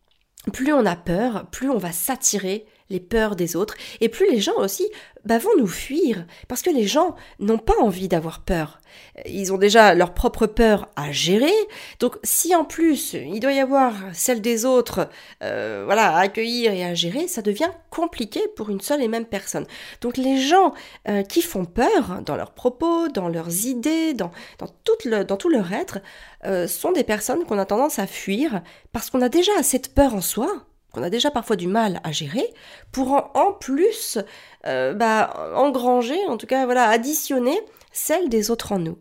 plus 0.51 0.73
on 0.73 0.87
a 0.87 0.95
peur, 0.95 1.45
plus 1.51 1.69
on 1.69 1.77
va 1.77 1.91
s'attirer 1.91 2.65
les 2.89 2.99
peurs 2.99 3.35
des 3.35 3.55
autres, 3.55 3.75
et 4.01 4.09
plus 4.09 4.29
les 4.31 4.39
gens 4.39 4.57
aussi 4.57 4.87
bah, 5.25 5.37
vont 5.37 5.55
nous 5.57 5.67
fuir, 5.67 6.25
parce 6.47 6.61
que 6.61 6.69
les 6.69 6.87
gens 6.87 7.15
n'ont 7.39 7.57
pas 7.57 7.77
envie 7.81 8.07
d'avoir 8.07 8.39
peur. 8.39 8.79
Ils 9.25 9.53
ont 9.53 9.57
déjà 9.57 9.93
leur 9.93 10.13
propre 10.13 10.47
peur 10.47 10.89
à 10.95 11.11
gérer, 11.11 11.53
donc 11.99 12.17
si 12.23 12.55
en 12.55 12.65
plus 12.65 13.13
il 13.13 13.39
doit 13.39 13.51
y 13.51 13.59
avoir 13.59 13.93
celle 14.13 14.41
des 14.41 14.65
autres, 14.65 15.09
euh, 15.43 15.83
voilà, 15.85 16.15
à 16.15 16.21
accueillir 16.21 16.71
et 16.73 16.83
à 16.83 16.93
gérer, 16.93 17.27
ça 17.27 17.41
devient 17.41 17.69
compliqué 17.89 18.41
pour 18.55 18.69
une 18.69 18.81
seule 18.81 19.01
et 19.01 19.07
même 19.07 19.25
personne. 19.25 19.67
Donc 20.01 20.17
les 20.17 20.39
gens 20.39 20.73
euh, 21.07 21.23
qui 21.23 21.41
font 21.41 21.65
peur 21.65 22.21
dans 22.25 22.35
leurs 22.35 22.51
propos, 22.51 23.09
dans 23.09 23.27
leurs 23.27 23.65
idées, 23.65 24.13
dans, 24.13 24.31
dans, 24.57 24.67
le, 25.05 25.23
dans 25.23 25.37
tout 25.37 25.49
leur 25.49 25.71
être, 25.73 25.99
euh, 26.45 26.67
sont 26.67 26.91
des 26.91 27.03
personnes 27.03 27.45
qu'on 27.45 27.59
a 27.59 27.65
tendance 27.65 27.99
à 27.99 28.07
fuir 28.07 28.61
parce 28.91 29.09
qu'on 29.09 29.21
a 29.21 29.29
déjà 29.29 29.63
cette 29.63 29.93
peur 29.93 30.15
en 30.15 30.21
soi 30.21 30.65
qu'on 30.93 31.03
a 31.03 31.09
déjà 31.09 31.31
parfois 31.31 31.55
du 31.55 31.67
mal 31.67 31.99
à 32.03 32.11
gérer, 32.11 32.47
pour 32.91 33.31
en, 33.35 33.53
plus 33.53 34.17
euh, 34.65 34.93
bah, 34.93 35.51
engranger, 35.55 36.19
en 36.27 36.37
tout 36.37 36.47
cas 36.47 36.65
voilà, 36.65 36.89
additionner 36.89 37.59
celle 37.91 38.29
des 38.29 38.51
autres 38.51 38.71
en 38.71 38.79
nous. 38.79 38.97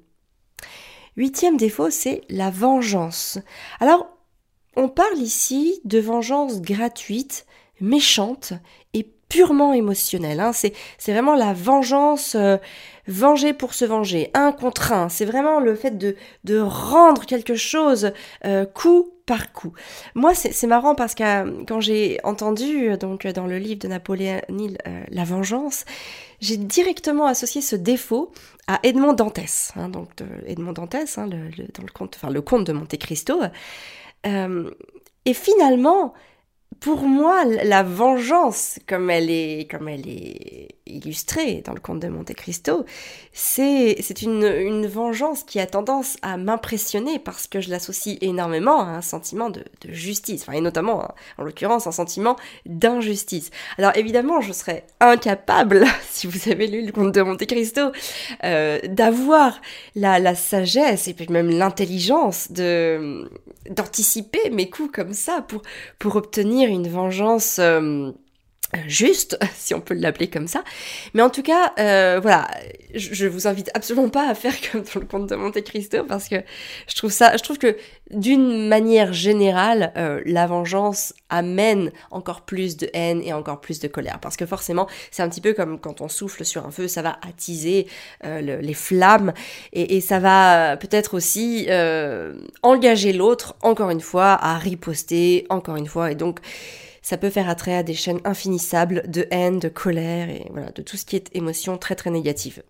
Huitième 1.16 1.56
défaut, 1.56 1.90
c'est 1.90 2.22
la 2.28 2.50
vengeance. 2.50 3.38
Alors, 3.80 4.06
on 4.76 4.88
parle 4.88 5.18
ici 5.18 5.80
de 5.84 5.98
vengeance 5.98 6.60
gratuite, 6.60 7.46
méchante 7.80 8.52
et 8.94 9.10
purement 9.28 9.72
émotionnelle. 9.72 10.40
Hein. 10.40 10.52
C'est, 10.52 10.72
vraiment 11.08 11.34
la 11.34 11.52
vengeance, 11.52 12.36
euh, 12.36 12.56
venger 13.08 13.52
pour 13.52 13.74
se 13.74 13.84
venger, 13.84 14.30
un 14.34 14.52
contre 14.52 14.92
un. 14.92 15.08
C'est 15.08 15.24
vraiment 15.24 15.58
le 15.58 15.74
fait 15.74 15.98
de, 15.98 16.14
de 16.44 16.60
rendre 16.60 17.26
quelque 17.26 17.56
chose 17.56 18.12
euh, 18.44 18.64
coup 18.64 19.10
Moi, 20.14 20.34
c'est 20.34 20.66
marrant 20.66 20.94
parce 20.94 21.14
que 21.14 21.22
euh, 21.22 21.64
quand 21.66 21.80
j'ai 21.80 22.18
entendu 22.24 22.96
donc 22.98 23.26
dans 23.26 23.46
le 23.46 23.58
livre 23.58 23.80
de 23.80 23.88
Napoléon 23.88 24.40
Hill 24.48 24.78
euh, 24.86 25.02
La 25.10 25.24
vengeance, 25.24 25.84
j'ai 26.40 26.56
directement 26.56 27.26
associé 27.26 27.60
ce 27.60 27.76
défaut 27.76 28.32
à 28.66 28.80
Edmond 28.82 29.14
Dantès, 29.14 29.72
hein, 29.76 29.90
Edmond 30.46 30.72
Dantès, 30.72 31.18
hein, 31.18 31.28
le, 31.28 32.40
conte, 32.42 32.66
de 32.66 32.72
Monte 32.72 32.96
Cristo. 32.98 33.40
Euh, 34.26 34.70
et 35.24 35.34
finalement, 35.34 36.14
pour 36.80 37.02
moi, 37.02 37.44
la 37.44 37.82
vengeance, 37.82 38.78
comme 38.86 39.10
elle 39.10 39.30
est, 39.30 39.68
comme 39.68 39.88
elle 39.88 40.08
est 40.08 40.68
illustrée 40.86 41.62
dans 41.64 41.72
le 41.72 41.80
conte 41.80 42.00
de 42.00 42.08
Monte 42.08 42.32
Cristo, 42.34 42.84
c'est, 43.32 43.96
c'est 44.00 44.22
une, 44.22 44.44
une 44.44 44.86
vengeance 44.86 45.42
qui 45.42 45.58
a 45.58 45.66
tendance 45.66 46.16
à 46.22 46.36
m'impressionner 46.36 47.18
parce 47.18 47.48
que 47.48 47.60
je 47.60 47.70
l'associe 47.70 48.16
énormément 48.20 48.80
à 48.80 48.90
un 48.90 49.02
sentiment 49.02 49.50
de, 49.50 49.64
de 49.80 49.92
justice, 49.92 50.42
enfin, 50.42 50.52
et 50.52 50.60
notamment, 50.60 51.02
hein, 51.02 51.14
en 51.38 51.42
l'occurrence, 51.42 51.86
un 51.88 51.92
sentiment 51.92 52.36
d'injustice. 52.64 53.50
Alors 53.76 53.96
évidemment, 53.96 54.40
je 54.40 54.52
serais 54.52 54.84
incapable, 55.00 55.84
si 56.10 56.28
vous 56.28 56.50
avez 56.50 56.68
lu 56.68 56.86
le 56.86 56.92
conte 56.92 57.12
de 57.12 57.22
Monte 57.22 57.46
Cristo, 57.46 57.90
euh, 58.44 58.78
d'avoir 58.86 59.60
la, 59.96 60.20
la 60.20 60.36
sagesse 60.36 61.08
et 61.08 61.14
puis 61.14 61.26
même 61.28 61.50
l'intelligence 61.50 62.52
de, 62.52 63.28
d'anticiper 63.70 64.50
mes 64.50 64.70
coups 64.70 64.90
comme 64.92 65.12
ça 65.12 65.42
pour, 65.42 65.62
pour 65.98 66.16
obtenir 66.16 66.68
une 66.68 66.88
vengeance 66.88 67.58
euh, 67.58 68.12
juste, 68.86 69.38
si 69.54 69.74
on 69.74 69.80
peut 69.80 69.94
l'appeler 69.94 70.28
comme 70.28 70.48
ça. 70.48 70.62
Mais 71.14 71.22
en 71.22 71.30
tout 71.30 71.42
cas, 71.42 71.72
euh, 71.78 72.18
voilà, 72.20 72.48
je, 72.94 73.26
vous 73.26 73.46
invite 73.46 73.70
absolument 73.74 74.08
pas 74.08 74.28
à 74.28 74.34
faire 74.34 74.54
comme 74.72 74.82
dans 74.82 75.00
le 75.00 75.06
conte 75.06 75.30
de 75.30 75.36
Monte 75.36 75.62
Cristo 75.62 76.04
parce 76.04 76.28
que 76.28 76.36
je 76.86 76.94
trouve 76.94 77.10
ça, 77.10 77.36
je 77.36 77.42
trouve 77.42 77.58
que 77.58 77.76
d'une 78.10 78.68
manière 78.68 79.12
générale, 79.12 79.92
euh, 79.96 80.20
la 80.24 80.46
vengeance 80.46 81.14
amène 81.28 81.92
encore 82.10 82.42
plus 82.42 82.76
de 82.76 82.88
haine 82.94 83.22
et 83.22 83.32
encore 83.32 83.60
plus 83.60 83.80
de 83.80 83.88
colère 83.88 84.18
parce 84.20 84.36
que 84.36 84.46
forcément, 84.46 84.86
c'est 85.10 85.22
un 85.22 85.28
petit 85.28 85.40
peu 85.40 85.52
comme 85.52 85.78
quand 85.78 86.00
on 86.00 86.08
souffle 86.08 86.44
sur 86.44 86.66
un 86.66 86.70
feu, 86.70 86.88
ça 86.88 87.02
va 87.02 87.18
attiser 87.26 87.86
euh, 88.24 88.40
les 88.40 88.74
flammes 88.74 89.32
et, 89.72 89.96
et, 89.96 90.00
ça 90.00 90.20
va 90.20 90.76
peut-être 90.76 91.14
aussi 91.14 91.66
euh, 91.68 92.34
engager 92.62 93.12
l'autre 93.12 93.56
encore 93.62 93.90
une 93.90 94.00
fois 94.00 94.38
à 94.40 94.56
riposter 94.56 95.46
encore 95.50 95.76
une 95.76 95.86
fois 95.86 96.12
et 96.12 96.14
donc 96.14 96.40
ça 97.08 97.16
peut 97.16 97.30
faire 97.30 97.48
attrait 97.48 97.74
à 97.74 97.82
des 97.82 97.94
chaînes 97.94 98.20
infinissables 98.24 99.10
de 99.10 99.26
haine, 99.30 99.58
de 99.60 99.70
colère 99.70 100.28
et 100.28 100.44
de 100.74 100.82
tout 100.82 100.98
ce 100.98 101.06
qui 101.06 101.16
est 101.16 101.34
émotion 101.34 101.78
très 101.78 101.94
très 101.94 102.10
négative. 102.10 102.62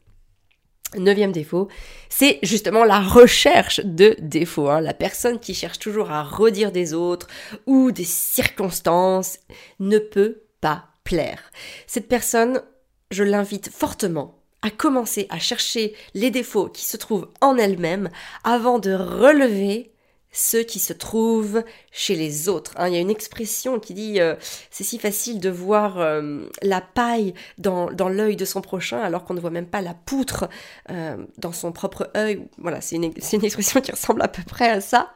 Neuvième 0.97 1.33
défaut, 1.33 1.66
c'est 2.09 2.38
justement 2.45 2.85
la 2.85 3.00
recherche 3.00 3.80
de 3.80 4.14
défauts. 4.21 4.68
Hein. 4.68 4.80
La 4.80 4.95
personne 4.95 5.40
qui 5.40 5.54
cherche 5.54 5.80
toujours 5.80 6.12
à 6.12 6.23
redire 6.23 6.71
des 6.71 6.95
autres 6.95 7.26
ou 7.66 7.90
des 7.90 8.04
circonstances 8.04 9.40
ne 9.80 9.99
peut 9.99 10.45
pas 10.61 10.85
plaire. 11.02 11.50
Cette 11.88 12.07
personne, 12.07 12.62
je 13.11 13.25
l'invite 13.25 13.71
fortement 13.71 14.38
à 14.62 14.71
commencer 14.71 15.26
à 15.30 15.40
chercher 15.40 15.97
les 16.14 16.30
défauts 16.30 16.68
qui 16.68 16.85
se 16.85 16.97
trouvent 16.97 17.28
en 17.40 17.57
elle-même 17.57 18.09
avant 18.45 18.78
de 18.78 18.92
relever 18.92 19.90
ceux 20.32 20.62
qui 20.62 20.78
se 20.78 20.92
trouvent 20.92 21.64
chez 21.90 22.14
les 22.14 22.49
autres. 22.49 22.73
Hein. 22.76 22.88
Il 22.88 22.94
y 22.94 22.97
a 22.97 23.00
une 23.00 23.11
expression 23.11 23.80
qui 23.80 23.94
dit 23.94 24.20
euh, 24.20 24.35
c'est 24.70 24.85
si 24.85 24.99
facile 24.99 25.40
de 25.40 25.50
voir 25.50 25.99
euh, 25.99 26.40
la 26.62 26.80
paille 26.80 27.35
dans, 27.56 27.90
dans 27.90 28.08
l'œil 28.08 28.37
de 28.37 28.44
son 28.44 28.61
prochain 28.61 28.99
alors 28.99 29.25
qu'on 29.25 29.35
ne 29.35 29.40
voit 29.40 29.50
même 29.50 29.66
pas 29.66 29.80
la 29.80 29.94
poutre 29.94 30.49
euh, 30.90 31.16
dans 31.38 31.52
son 31.52 31.73
propre 31.73 32.11
œil. 32.16 32.47
Voilà, 32.58 32.80
c'est 32.80 32.97
une, 32.97 33.04
une, 33.04 33.44
expression 33.44 33.80
qui 33.80 33.90
ressemble 33.90 34.23
à 34.23 34.28
peu 34.28 34.42
près 34.42 34.68
à 34.68 34.80
ça. 34.80 35.12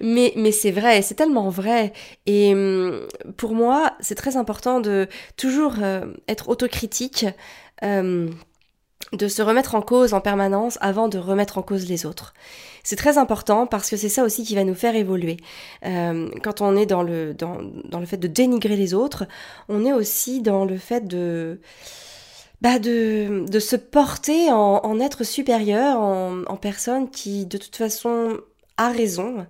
Mais, 0.00 0.32
mais 0.36 0.52
c'est 0.52 0.72
vrai, 0.72 1.02
c'est 1.02 1.14
tellement 1.14 1.48
vrai. 1.48 1.92
Et 2.26 2.52
hum, 2.52 3.06
pour 3.36 3.54
moi, 3.54 3.96
c'est 4.00 4.14
très 4.14 4.36
important 4.36 4.80
de 4.80 5.08
toujours 5.36 5.76
être 6.28 6.48
autocritique 6.48 7.26
de 9.12 9.28
se 9.28 9.42
remettre 9.42 9.74
en 9.74 9.82
cause 9.82 10.14
en 10.14 10.20
permanence 10.20 10.78
avant 10.80 11.08
de 11.08 11.18
remettre 11.18 11.58
en 11.58 11.62
cause 11.62 11.88
les 11.88 12.06
autres. 12.06 12.32
C'est 12.84 12.96
très 12.96 13.18
important 13.18 13.66
parce 13.66 13.90
que 13.90 13.96
c'est 13.96 14.08
ça 14.08 14.24
aussi 14.24 14.44
qui 14.44 14.54
va 14.54 14.64
nous 14.64 14.74
faire 14.74 14.94
évoluer. 14.94 15.36
Euh, 15.84 16.30
quand 16.42 16.60
on 16.60 16.76
est 16.76 16.86
dans 16.86 17.02
le, 17.02 17.34
dans, 17.34 17.58
dans, 17.84 18.00
le 18.00 18.06
fait 18.06 18.16
de 18.16 18.28
dénigrer 18.28 18.76
les 18.76 18.94
autres, 18.94 19.26
on 19.68 19.84
est 19.84 19.92
aussi 19.92 20.42
dans 20.42 20.64
le 20.64 20.76
fait 20.76 21.06
de... 21.06 21.60
Bah 22.62 22.78
de, 22.78 23.46
de 23.48 23.58
se 23.58 23.74
porter 23.74 24.52
en, 24.52 24.80
en 24.84 25.00
être 25.00 25.24
supérieur, 25.24 25.98
en, 25.98 26.42
en 26.46 26.56
personne 26.56 27.08
qui 27.08 27.46
de 27.46 27.56
toute 27.56 27.74
façon 27.74 28.38
a 28.76 28.90
raison. 28.90 29.46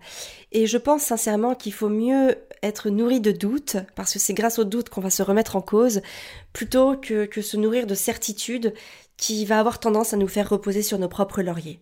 Et 0.53 0.69
je 0.69 0.79
pense 0.79 1.03
sincèrement 1.03 1.57
qu'il 1.57 1.73
faut 1.73 1.89
mieux 1.89 2.37
être 2.63 2.91
nourri 2.91 3.21
de 3.21 3.33
doutes, 3.33 3.79
parce 3.95 4.13
que 4.13 4.19
c'est 4.19 4.35
grâce 4.35 4.59
aux 4.59 4.65
doutes 4.65 4.91
qu'on 4.91 5.01
va 5.01 5.11
se 5.11 5.23
remettre 5.23 5.57
en 5.57 5.61
cause, 5.61 6.03
plutôt 6.53 6.97
que, 6.97 7.25
que 7.25 7.43
se 7.43 7.57
nourrir 7.57 7.87
de 7.87 7.95
certitudes 7.95 8.75
qui 9.21 9.45
va 9.45 9.59
avoir 9.59 9.79
tendance 9.79 10.15
à 10.15 10.17
nous 10.17 10.27
faire 10.27 10.49
reposer 10.49 10.81
sur 10.81 10.99
nos 10.99 11.09
propres 11.09 11.43
lauriers. 11.43 11.79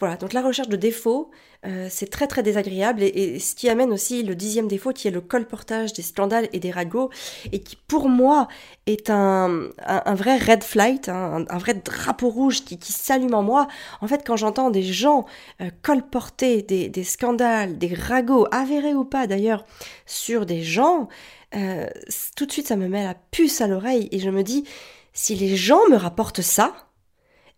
Voilà, 0.00 0.16
donc 0.16 0.32
la 0.32 0.42
recherche 0.42 0.68
de 0.68 0.74
défauts, 0.74 1.30
euh, 1.64 1.86
c'est 1.88 2.10
très 2.10 2.26
très 2.26 2.42
désagréable 2.42 3.04
et, 3.04 3.38
ce 3.38 3.54
qui 3.54 3.68
amène 3.68 3.92
aussi 3.92 4.24
le 4.24 4.34
dixième 4.34 4.66
défaut 4.66 4.92
qui 4.92 5.06
est 5.06 5.12
le 5.12 5.20
colportage 5.20 5.92
des 5.92 6.02
scandales 6.02 6.48
et 6.52 6.58
des 6.58 6.72
ragots 6.72 7.10
et 7.52 7.60
qui 7.60 7.76
pour 7.86 8.08
moi 8.08 8.48
est 8.86 9.10
un, 9.10 9.68
un, 9.86 10.14
vrai 10.16 10.38
red 10.38 10.64
flight, 10.64 11.08
hein, 11.08 11.44
un, 11.48 11.58
vrai 11.58 11.74
drapeau 11.74 12.28
rouge 12.28 12.64
qui, 12.64 12.80
qui 12.80 12.92
s'allume 12.92 13.34
en 13.34 13.44
moi. 13.44 13.68
En 14.00 14.08
fait, 14.08 14.26
quand 14.26 14.36
j'entends 14.36 14.70
des 14.70 14.82
gens 14.82 15.24
euh, 15.60 15.70
colporter 15.82 16.62
des, 16.62 16.88
des 16.88 17.04
scandales, 17.04 17.78
des 17.78 17.94
ragots, 17.94 18.48
avérés 18.50 18.94
ou 18.94 19.04
pas 19.04 19.28
d'ailleurs, 19.28 19.64
sur 20.04 20.46
des 20.46 20.64
gens, 20.64 21.08
euh, 21.54 21.86
tout 22.34 22.44
de 22.44 22.50
suite 22.50 22.66
ça 22.66 22.74
me 22.74 22.88
met 22.88 23.04
la 23.04 23.14
puce 23.14 23.60
à 23.60 23.68
l'oreille 23.68 24.08
et 24.10 24.18
je 24.18 24.30
me 24.30 24.42
dis 24.42 24.64
si 25.12 25.34
les 25.34 25.56
gens 25.56 25.88
me 25.88 25.96
rapportent 25.96 26.42
ça, 26.42 26.74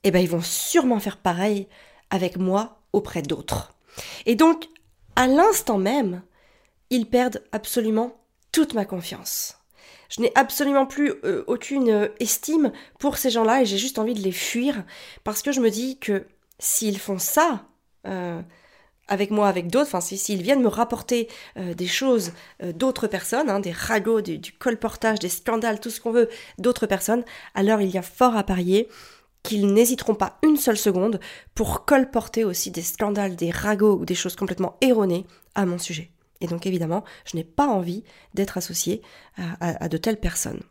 eh 0.03 0.11
ben 0.11 0.21
ils 0.21 0.29
vont 0.29 0.43
sûrement 0.43 1.01
faire 1.01 1.17
pareil 1.17 1.69
avec 2.11 2.37
moi 2.37 2.81
auprès 2.93 3.23
d'autres. 3.23 3.75
Et 4.27 4.35
donc, 4.35 4.69
à 5.17 5.27
l'instant 5.27 5.79
même, 5.79 6.23
ils 6.91 7.07
perdent 7.07 7.43
absolument 7.53 8.17
toute 8.53 8.75
ma 8.75 8.85
confiance. 8.85 9.59
Je 10.09 10.21
n'ai 10.21 10.33
absolument 10.37 10.87
plus 10.87 11.13
euh, 11.25 11.43
aucune 11.47 11.91
euh, 11.91 12.09
estime 12.21 12.73
pour 12.99 13.17
ces 13.17 13.31
gens-là 13.31 13.63
et 13.63 13.67
j'ai 13.67 13.79
juste 13.79 13.99
envie 13.99 14.15
de 14.15 14.21
les 14.21 14.33
fuir 14.33 14.85
parce 15.25 15.43
que 15.43 15.51
je 15.51 15.61
me 15.61 15.71
dis 15.71 15.99
que 15.99 16.27
s'ils 16.59 17.01
font 17.01 17.19
ça 17.19 17.67
euh, 18.07 18.41
avec 19.09 19.31
moi, 19.31 19.49
avec 19.49 19.69
d'autres, 19.69 19.95
enfin 19.95 20.01
s'ils 20.01 20.43
viennent 20.43 20.63
me 20.63 20.69
rapporter 20.69 21.29
des 21.57 21.87
choses 21.87 22.33
d'autres 22.75 23.07
personnes, 23.07 23.51
hein, 23.51 23.61
des 23.61 23.73
ragots, 23.73 24.21
du, 24.21 24.53
colportage, 24.53 25.19
des 25.19 25.29
scandales, 25.29 25.81
tout 25.81 25.91
ce 25.91 26.01
qu'on 26.01 26.13
veut 26.13 26.29
d'autres 26.59 26.87
personnes, 26.87 27.25
alors 27.55 27.81
il 27.81 27.91
y 27.91 27.99
a 27.99 28.03
fort 28.03 28.37
à 28.37 28.45
parier 28.45 28.89
qu'ils 29.45 29.73
n'hésiteront 29.73 30.15
pas 30.15 30.39
une 30.43 30.57
seule 30.57 30.79
seconde 30.79 31.21
pour 31.55 31.85
colporter 31.85 32.45
aussi 32.45 32.71
des 32.71 32.83
scandales, 32.83 33.37
des 33.37 33.51
ragots 33.51 33.99
ou 33.99 34.05
des 34.05 34.15
choses 34.15 34.37
complètement 34.37 34.77
erronées 34.81 35.27
à 35.55 35.67
mon 35.67 35.79
sujet. 35.79 36.11
Et 36.41 36.47
donc 36.47 36.67
évidemment, 36.67 37.05
je 37.25 37.37
n'ai 37.37 37.45
pas 37.45 37.67
envie 37.67 38.05
d'être 38.35 38.59
associé 38.59 39.03
à, 39.61 39.89
de 39.89 39.97
telles 39.97 40.19
personnes. 40.19 40.63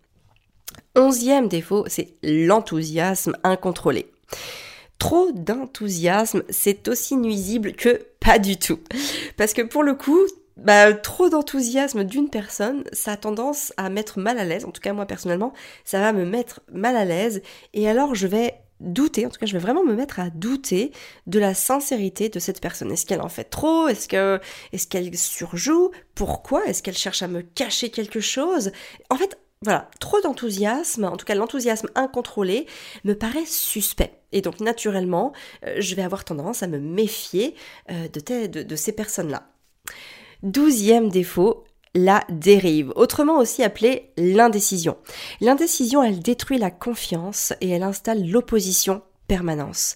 Onzième 0.95 1.47
défaut, 1.47 1.85
c'est 1.87 2.15
l'enthousiasme 2.23 3.35
incontrôlé. 3.43 4.11
Trop 5.03 5.33
d'enthousiasme, 5.33 6.43
c'est 6.50 6.88
aussi 6.88 7.17
nuisible 7.17 7.74
que 7.74 8.07
pas 8.22 8.39
du 8.39 8.55
tout. 8.55 8.79
Parce 9.36 9.51
que 9.51 9.62
pour 9.62 9.83
le 9.83 9.95
coup, 9.95 10.17
bah, 10.55 10.93
trop 10.93 11.27
d'enthousiasme 11.27 12.05
d'une 12.05 12.29
personne, 12.29 12.86
ça 12.93 13.12
a 13.12 13.17
tendance 13.17 13.74
à 13.75 13.89
mettre 13.89 14.17
mal 14.17 14.39
à 14.39 14.45
l'aise. 14.45 14.63
En 14.63 14.72
tout 14.72 14.79
cas, 14.79 14.93
moi 14.93 15.05
personnellement, 15.05 15.51
ça 15.83 16.00
va 16.00 16.13
me 16.13 16.24
mettre 16.24 16.62
mal 16.72 16.95
à 16.95 17.03
l'aise. 17.03 17.41
Et 17.74 17.89
alors, 17.89 18.15
je 18.15 18.27
vais 18.27 18.53
douter, 18.79 19.25
en 19.25 19.29
tout 19.29 19.39
cas 19.39 19.45
je 19.45 19.53
vais 19.53 19.60
vraiment 19.60 19.83
me 19.83 19.93
mettre 19.93 20.22
à 20.22 20.29
douter 20.29 20.91
de 21.27 21.38
la 21.38 21.53
sincérité 21.53 22.29
de 22.29 22.39
cette 22.39 22.62
personne. 22.62 22.89
Est-ce 22.89 23.05
qu'elle 23.05 23.22
en 23.22 23.29
fait 23.29 23.45
trop? 23.45 23.89
Est-ce 23.89 24.39
est-ce 24.72 24.88
qu'elle 24.88 25.17
surjoue? 25.17 25.91
Pourquoi? 26.15 26.65
Est-ce 26.65 26.81
qu'elle 26.81 26.98
cherche 26.98 27.24
à 27.24 27.27
me 27.27 27.41
cacher 27.41 27.89
quelque 27.89 28.22
chose? 28.22 28.72
En 29.10 29.17
fait, 29.17 29.38
voilà, 29.63 29.89
trop 30.00 30.20
d'enthousiasme, 30.22 31.05
en 31.05 31.15
tout 31.15 31.25
cas 31.25 31.36
l'enthousiasme 31.36 31.88
incontrôlé, 31.96 32.67
me 33.05 33.13
paraît 33.13 33.46
suspect. 33.46 34.20
Et 34.34 34.41
donc 34.41 34.60
naturellement, 34.60 35.32
euh, 35.65 35.75
je 35.79 35.96
vais 35.96 36.01
avoir 36.01 36.25
tendance 36.25 36.63
à 36.63 36.67
me 36.67 36.79
méfier 36.79 37.55
euh, 37.89 38.08
de, 38.10 38.75
ces 38.75 38.91
personnes-là. 38.91 39.48
Douzième 40.41 41.10
défaut, 41.10 41.63
la 41.96 42.25
dérive, 42.29 42.91
autrement 42.96 43.38
aussi 43.38 43.63
appelée 43.63 44.12
l'indécision. 44.17 44.98
L'indécision, 45.39 46.03
elle 46.03 46.20
détruit 46.20 46.58
la 46.58 46.72
confiance 46.72 47.53
et 47.62 47.70
elle 47.70 47.84
installe 47.84 48.27
l'opposition 48.27 49.01
permanence. 49.27 49.96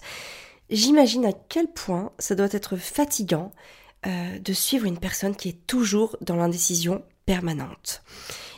J'imagine 0.70 1.26
à 1.26 1.34
quel 1.34 1.68
point 1.68 2.12
ça 2.20 2.36
doit 2.36 2.48
être 2.52 2.78
fatigant 2.78 3.52
euh, 4.06 4.40
de 4.40 4.54
suivre 4.54 4.86
une 4.86 5.00
personne 5.00 5.36
qui 5.36 5.50
est 5.50 5.68
toujours 5.68 6.16
dans 6.22 6.36
l'indécision 6.36 7.04
permanente. 7.26 8.04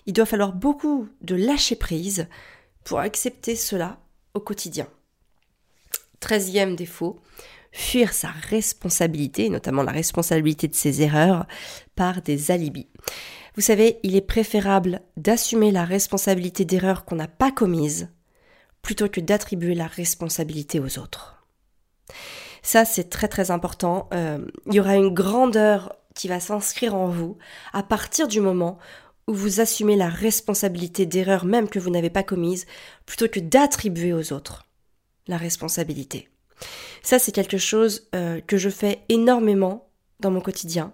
Il 0.09 0.13
doit 0.13 0.25
falloir 0.25 0.53
beaucoup 0.53 1.07
de 1.21 1.35
lâcher 1.35 1.75
prise 1.75 2.27
pour 2.83 2.97
accepter 2.97 3.55
cela 3.55 3.99
au 4.33 4.39
quotidien. 4.39 4.87
Treizième 6.19 6.75
défaut, 6.75 7.21
fuir 7.71 8.11
sa 8.11 8.29
responsabilité, 8.29 9.49
notamment 9.49 9.83
la 9.83 9.91
responsabilité 9.91 10.67
de 10.67 10.73
ses 10.73 11.03
erreurs, 11.03 11.45
par 11.93 12.23
des 12.23 12.49
alibis. 12.49 12.87
Vous 13.53 13.61
savez, 13.61 13.99
il 14.01 14.15
est 14.15 14.21
préférable 14.21 15.01
d'assumer 15.15 15.69
la 15.69 15.85
responsabilité 15.85 16.65
d'erreurs 16.65 17.05
qu'on 17.05 17.17
n'a 17.17 17.27
pas 17.27 17.51
commises 17.51 18.09
plutôt 18.81 19.09
que 19.09 19.21
d'attribuer 19.21 19.75
la 19.75 19.85
responsabilité 19.85 20.79
aux 20.79 20.97
autres. 20.97 21.45
Ça, 22.63 22.83
c'est 22.83 23.11
très 23.11 23.27
très 23.27 23.51
important. 23.51 24.09
Euh, 24.15 24.39
il 24.65 24.73
y 24.73 24.79
aura 24.79 24.95
une 24.95 25.13
grandeur 25.13 25.95
qui 26.15 26.27
va 26.27 26.39
s'inscrire 26.39 26.95
en 26.95 27.09
vous 27.09 27.37
à 27.73 27.83
partir 27.83 28.27
du 28.27 28.41
moment 28.41 28.79
où 29.29 29.33
vous 29.33 29.61
assumez 29.61 29.95
la 29.95 30.09
responsabilité 30.09 31.05
d'erreurs 31.05 31.45
même 31.45 31.69
que 31.69 31.77
vous 31.77 31.91
n'avez 31.91 32.09
pas 32.09 32.23
commises 32.23 32.65
plutôt 33.05 33.27
que 33.27 33.39
d'attribuer 33.39 34.11
aux 34.11 34.33
autres 34.33 34.65
la 35.27 35.37
responsabilité. 35.37 36.29
Ça, 37.03 37.19
c'est 37.19 37.31
quelque 37.31 37.59
chose 37.59 38.09
euh, 38.15 38.41
que 38.41 38.57
je 38.57 38.69
fais 38.69 39.03
énormément 39.07 39.87
dans 40.19 40.31
mon 40.31 40.41
quotidien. 40.41 40.93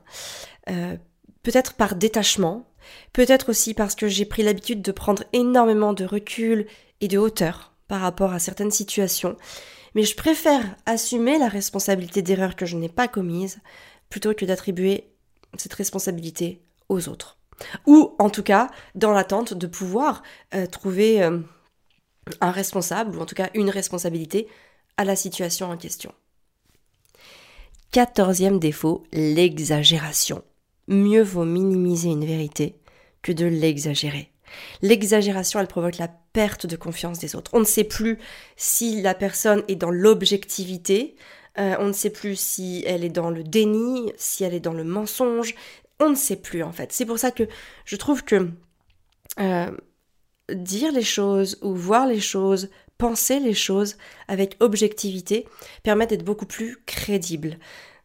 Euh, 0.70 0.98
peut-être 1.44 1.76
par 1.76 1.96
détachement, 1.96 2.70
peut-être 3.14 3.50
aussi 3.50 3.74
parce 3.74 3.96
que 3.96 4.10
j'ai 4.10 4.26
pris 4.26 4.44
l'habitude 4.44 4.82
de 4.82 4.92
prendre 4.92 5.24
énormément 5.32 5.94
de 5.94 6.04
recul 6.04 6.68
et 7.00 7.08
de 7.08 7.18
hauteur 7.18 7.74
par 7.88 8.02
rapport 8.02 8.34
à 8.34 8.40
certaines 8.40 8.70
situations. 8.70 9.38
Mais 9.96 10.04
je 10.04 10.16
préfère 10.16 10.76
assumer 10.86 11.40
la 11.40 11.48
responsabilité 11.48 12.22
d'erreurs 12.22 12.58
que 12.58 12.66
je 12.66 12.76
n'ai 12.76 12.90
pas 12.90 13.08
commises 13.08 13.60
plutôt 14.10 14.34
que 14.34 14.44
d'attribuer 14.44 15.06
cette 15.58 15.74
responsabilité 15.74 16.62
aux 16.90 17.08
autres. 17.08 17.38
Ou 17.86 18.16
en 18.20 18.30
tout 18.30 18.44
cas, 18.44 18.70
dans 18.96 19.12
l'attente 19.12 19.54
de 19.54 19.68
pouvoir 19.68 20.24
euh, 20.54 20.66
trouver 20.66 21.24
un 22.42 22.52
responsable, 22.52 23.18
ou 23.18 23.22
en 23.22 23.26
tout 23.26 23.36
cas 23.36 23.50
une 23.54 23.70
responsabilité 23.70 24.48
à 24.98 25.06
la 25.06 25.16
situation 25.16 25.70
en 25.70 25.78
question. 25.78 26.12
Quatorzième 27.92 28.60
défaut, 28.60 29.04
l'exagération. 29.14 30.44
Mieux 30.88 31.24
vaut 31.24 31.46
minimiser 31.46 32.10
une 32.10 32.26
vérité 32.26 32.76
que 33.22 33.32
de 33.32 33.46
l'exagérer. 33.46 34.32
L'exagération, 34.82 35.60
elle 35.60 35.68
provoque 35.68 35.98
la 35.98 36.10
perte 36.34 36.66
de 36.66 36.76
confiance 36.76 37.20
des 37.20 37.36
autres. 37.36 37.52
On 37.54 37.60
ne 37.60 37.66
sait 37.66 37.84
plus 37.84 38.20
si 38.58 39.02
la 39.02 39.14
personne 39.14 39.64
est 39.68 39.76
dans 39.76 39.92
l'objectivité, 39.92 41.16
euh, 41.58 41.76
on 41.80 41.88
ne 41.88 41.94
sait 41.94 42.10
plus 42.10 42.38
si 42.38 42.84
elle 42.86 43.04
est 43.04 43.10
dans 43.10 43.30
le 43.30 43.44
déni, 43.44 44.12
si 44.18 44.44
elle 44.44 44.54
est 44.54 44.60
dans 44.60 44.74
le 44.74 44.84
mensonge, 44.84 45.56
on 46.00 46.10
ne 46.10 46.16
sait 46.16 46.36
plus 46.36 46.64
en 46.64 46.72
fait. 46.72 46.92
C'est 46.92 47.06
pour 47.06 47.20
ça 47.20 47.32
que 47.32 47.44
je 47.86 47.96
trouve 47.96 48.24
que 48.24 48.50
euh, 49.40 49.72
dire 50.52 50.92
les 50.92 51.04
choses 51.04 51.58
ou 51.62 51.74
voir 51.74 52.08
les 52.08 52.20
choses 52.20 52.70
penser 52.98 53.40
les 53.40 53.54
choses 53.54 53.98
avec 54.28 54.56
objectivité 54.60 55.48
permet 55.84 56.08
d'être 56.08 56.24
beaucoup 56.24 56.46
plus 56.46 56.78
crédible. 56.86 57.58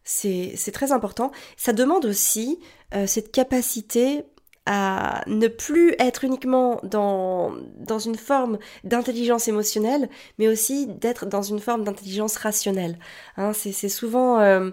C'est 0.02 0.72
très 0.72 0.92
important. 0.92 1.30
Ça 1.56 1.72
demande 1.72 2.04
aussi 2.04 2.58
euh, 2.94 3.06
cette 3.06 3.30
capacité 3.30 4.24
à 4.66 5.22
ne 5.26 5.48
plus 5.48 5.94
être 5.98 6.24
uniquement 6.24 6.80
dans, 6.82 7.54
dans 7.78 7.98
une 7.98 8.16
forme 8.16 8.58
d'intelligence 8.84 9.48
émotionnelle, 9.48 10.08
mais 10.38 10.48
aussi 10.48 10.86
d'être 10.86 11.26
dans 11.26 11.42
une 11.42 11.58
forme 11.58 11.82
d'intelligence 11.84 12.36
rationnelle. 12.36 12.98
Hein, 13.36 13.52
c'est 13.52 13.88
souvent, 13.88 14.38
euh, 14.38 14.70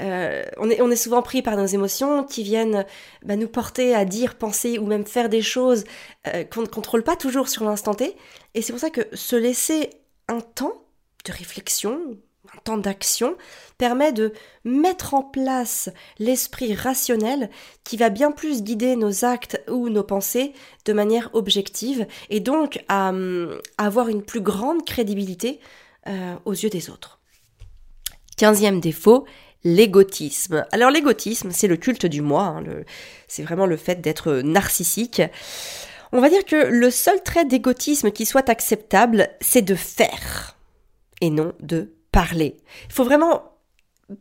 euh, 0.00 0.44
on, 0.58 0.70
est, 0.70 0.80
on 0.80 0.90
est 0.90 0.96
souvent 0.96 1.20
pris 1.20 1.42
par 1.42 1.56
nos 1.56 1.66
émotions 1.66 2.24
qui 2.24 2.42
viennent 2.42 2.86
bah, 3.24 3.36
nous 3.36 3.48
porter 3.48 3.94
à 3.94 4.04
dire, 4.04 4.36
penser 4.36 4.78
ou 4.78 4.86
même 4.86 5.04
faire 5.04 5.28
des 5.28 5.42
choses 5.42 5.84
euh, 6.28 6.44
qu'on 6.44 6.62
ne 6.62 6.66
contrôle 6.66 7.02
pas 7.02 7.16
toujours 7.16 7.48
sur 7.48 7.64
l'instant 7.64 7.94
T. 7.94 8.16
Et 8.54 8.62
c'est 8.62 8.72
pour 8.72 8.80
ça 8.80 8.90
que 8.90 9.02
se 9.14 9.36
laisser 9.36 9.90
un 10.28 10.40
temps 10.40 10.84
de 11.24 11.32
réflexion, 11.32 11.98
temps 12.62 12.78
d'action 12.78 13.36
permet 13.78 14.12
de 14.12 14.32
mettre 14.64 15.14
en 15.14 15.22
place 15.22 15.90
l'esprit 16.18 16.74
rationnel 16.74 17.50
qui 17.82 17.96
va 17.96 18.08
bien 18.08 18.30
plus 18.30 18.62
guider 18.62 18.96
nos 18.96 19.24
actes 19.24 19.60
ou 19.68 19.88
nos 19.88 20.04
pensées 20.04 20.52
de 20.84 20.92
manière 20.92 21.30
objective 21.32 22.06
et 22.30 22.40
donc 22.40 22.84
à, 22.88 23.12
avoir 23.78 24.08
une 24.08 24.22
plus 24.22 24.40
grande 24.40 24.84
crédibilité 24.84 25.60
euh, 26.06 26.34
aux 26.44 26.52
yeux 26.52 26.70
des 26.70 26.90
autres. 26.90 27.20
Quinzième 28.36 28.80
défaut, 28.80 29.26
l'égotisme. 29.64 30.66
Alors 30.72 30.90
l'égotisme, 30.90 31.50
c'est 31.52 31.68
le 31.68 31.76
culte 31.76 32.06
du 32.06 32.20
moi, 32.20 32.42
hein, 32.44 32.64
c'est 33.28 33.42
vraiment 33.42 33.66
le 33.66 33.76
fait 33.76 34.00
d'être 34.00 34.32
narcissique. 34.42 35.22
On 36.12 36.20
va 36.20 36.28
dire 36.28 36.44
que 36.44 36.56
le 36.56 36.90
seul 36.90 37.22
trait 37.22 37.44
d'égotisme 37.44 38.10
qui 38.10 38.26
soit 38.26 38.48
acceptable, 38.48 39.28
c'est 39.40 39.62
de 39.62 39.74
faire 39.74 40.56
et 41.20 41.30
non 41.30 41.54
de 41.60 41.93
Il 42.14 42.54
faut 42.90 43.04
vraiment 43.04 43.58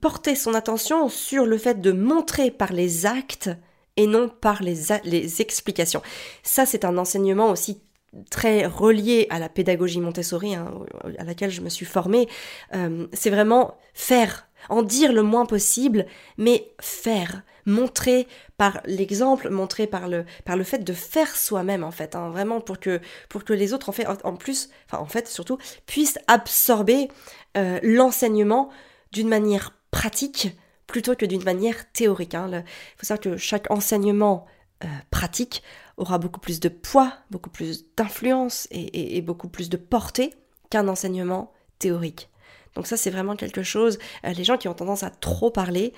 porter 0.02 0.36
son 0.36 0.54
attention 0.54 1.10
sur 1.10 1.46
le 1.46 1.58
fait 1.58 1.82
de 1.82 1.92
montrer 1.92 2.52
par 2.52 2.74
les 2.74 3.06
actes 3.06 3.50
et 3.98 4.08
non 4.08 4.30
par 4.30 4.64
les, 4.64 5.42
explications. 5.42 6.02
Ça, 6.42 6.66
c'est 6.66 6.86
un 6.86 6.98
enseignement 6.98 7.50
aussi 7.52 7.82
très 8.30 8.66
relié 8.66 9.28
à 9.30 9.40
la 9.40 9.50
pédagogie 9.50 10.00
Montessori, 10.00 10.56
hein, 10.56 10.72
à 11.18 11.24
laquelle 11.24 11.52
je 11.52 11.62
me 11.62 11.70
suis 11.70 11.86
formée, 11.86 12.28
euh, 12.74 13.08
c'est 13.12 13.32
vraiment 13.32 13.78
faire, 13.94 14.48
en 14.70 14.84
dire 14.84 15.12
le 15.14 15.24
moins 15.24 15.46
possible, 15.46 16.06
mais 16.38 16.72
faire, 16.80 17.42
montrer 17.66 18.28
par 18.58 18.82
l'exemple, 18.86 19.50
montrer 19.50 19.88
par 19.88 20.08
le, 20.08 20.26
fait 20.64 20.84
de 20.84 20.94
faire 20.94 21.36
soi-même 21.36 21.84
en 21.84 21.92
fait, 21.92 22.16
hein, 22.16 22.30
vraiment 22.30 22.62
pour 22.62 22.80
que, 22.80 23.00
pour 23.30 23.44
que 23.44 23.54
les 23.54 23.74
autres 23.74 23.90
en 23.90 23.94
fait, 23.94 24.06
en 24.24 24.36
plus, 24.36 24.70
enfin 24.86 25.02
en 25.02 25.08
fait 25.08 25.28
surtout, 25.28 25.58
puissent 25.86 26.20
absorber 26.28 27.08
euh, 27.58 27.80
l'enseignement 27.84 28.70
d'une 29.12 29.28
manière 29.28 29.72
pratique 29.92 30.56
plutôt 30.88 31.16
que 31.16 31.26
d'une 31.26 31.44
manière 31.44 31.92
théorique. 31.92 32.36
Hein. 32.36 32.50
Il 32.52 32.64
faut 32.98 33.06
savoir 33.06 33.22
que 33.22 33.38
chaque 33.38 33.72
enseignement 33.72 34.46
euh, 34.84 34.88
pratique 35.12 35.64
aura 35.98 36.18
beaucoup 36.18 36.40
plus 36.40 36.60
de 36.60 36.70
poids, 36.70 37.14
beaucoup 37.30 37.50
plus 37.50 37.86
d'influence 37.96 38.68
et, 38.72 39.22
beaucoup 39.22 39.48
plus 39.48 39.70
de 39.70 39.78
portée 39.78 40.34
qu'un 40.70 40.88
enseignement 40.88 41.54
théorique. 41.80 42.30
Donc 42.76 42.88
ça 42.88 42.98
c'est 42.98 43.12
vraiment 43.12 43.36
quelque 43.36 43.64
chose, 43.64 44.00
euh, 44.26 44.34
les 44.34 44.44
gens 44.44 44.58
qui 44.58 44.68
ont 44.68 44.74
tendance 44.74 45.04
à 45.04 45.10
trop 45.10 45.52
parler, 45.52 45.94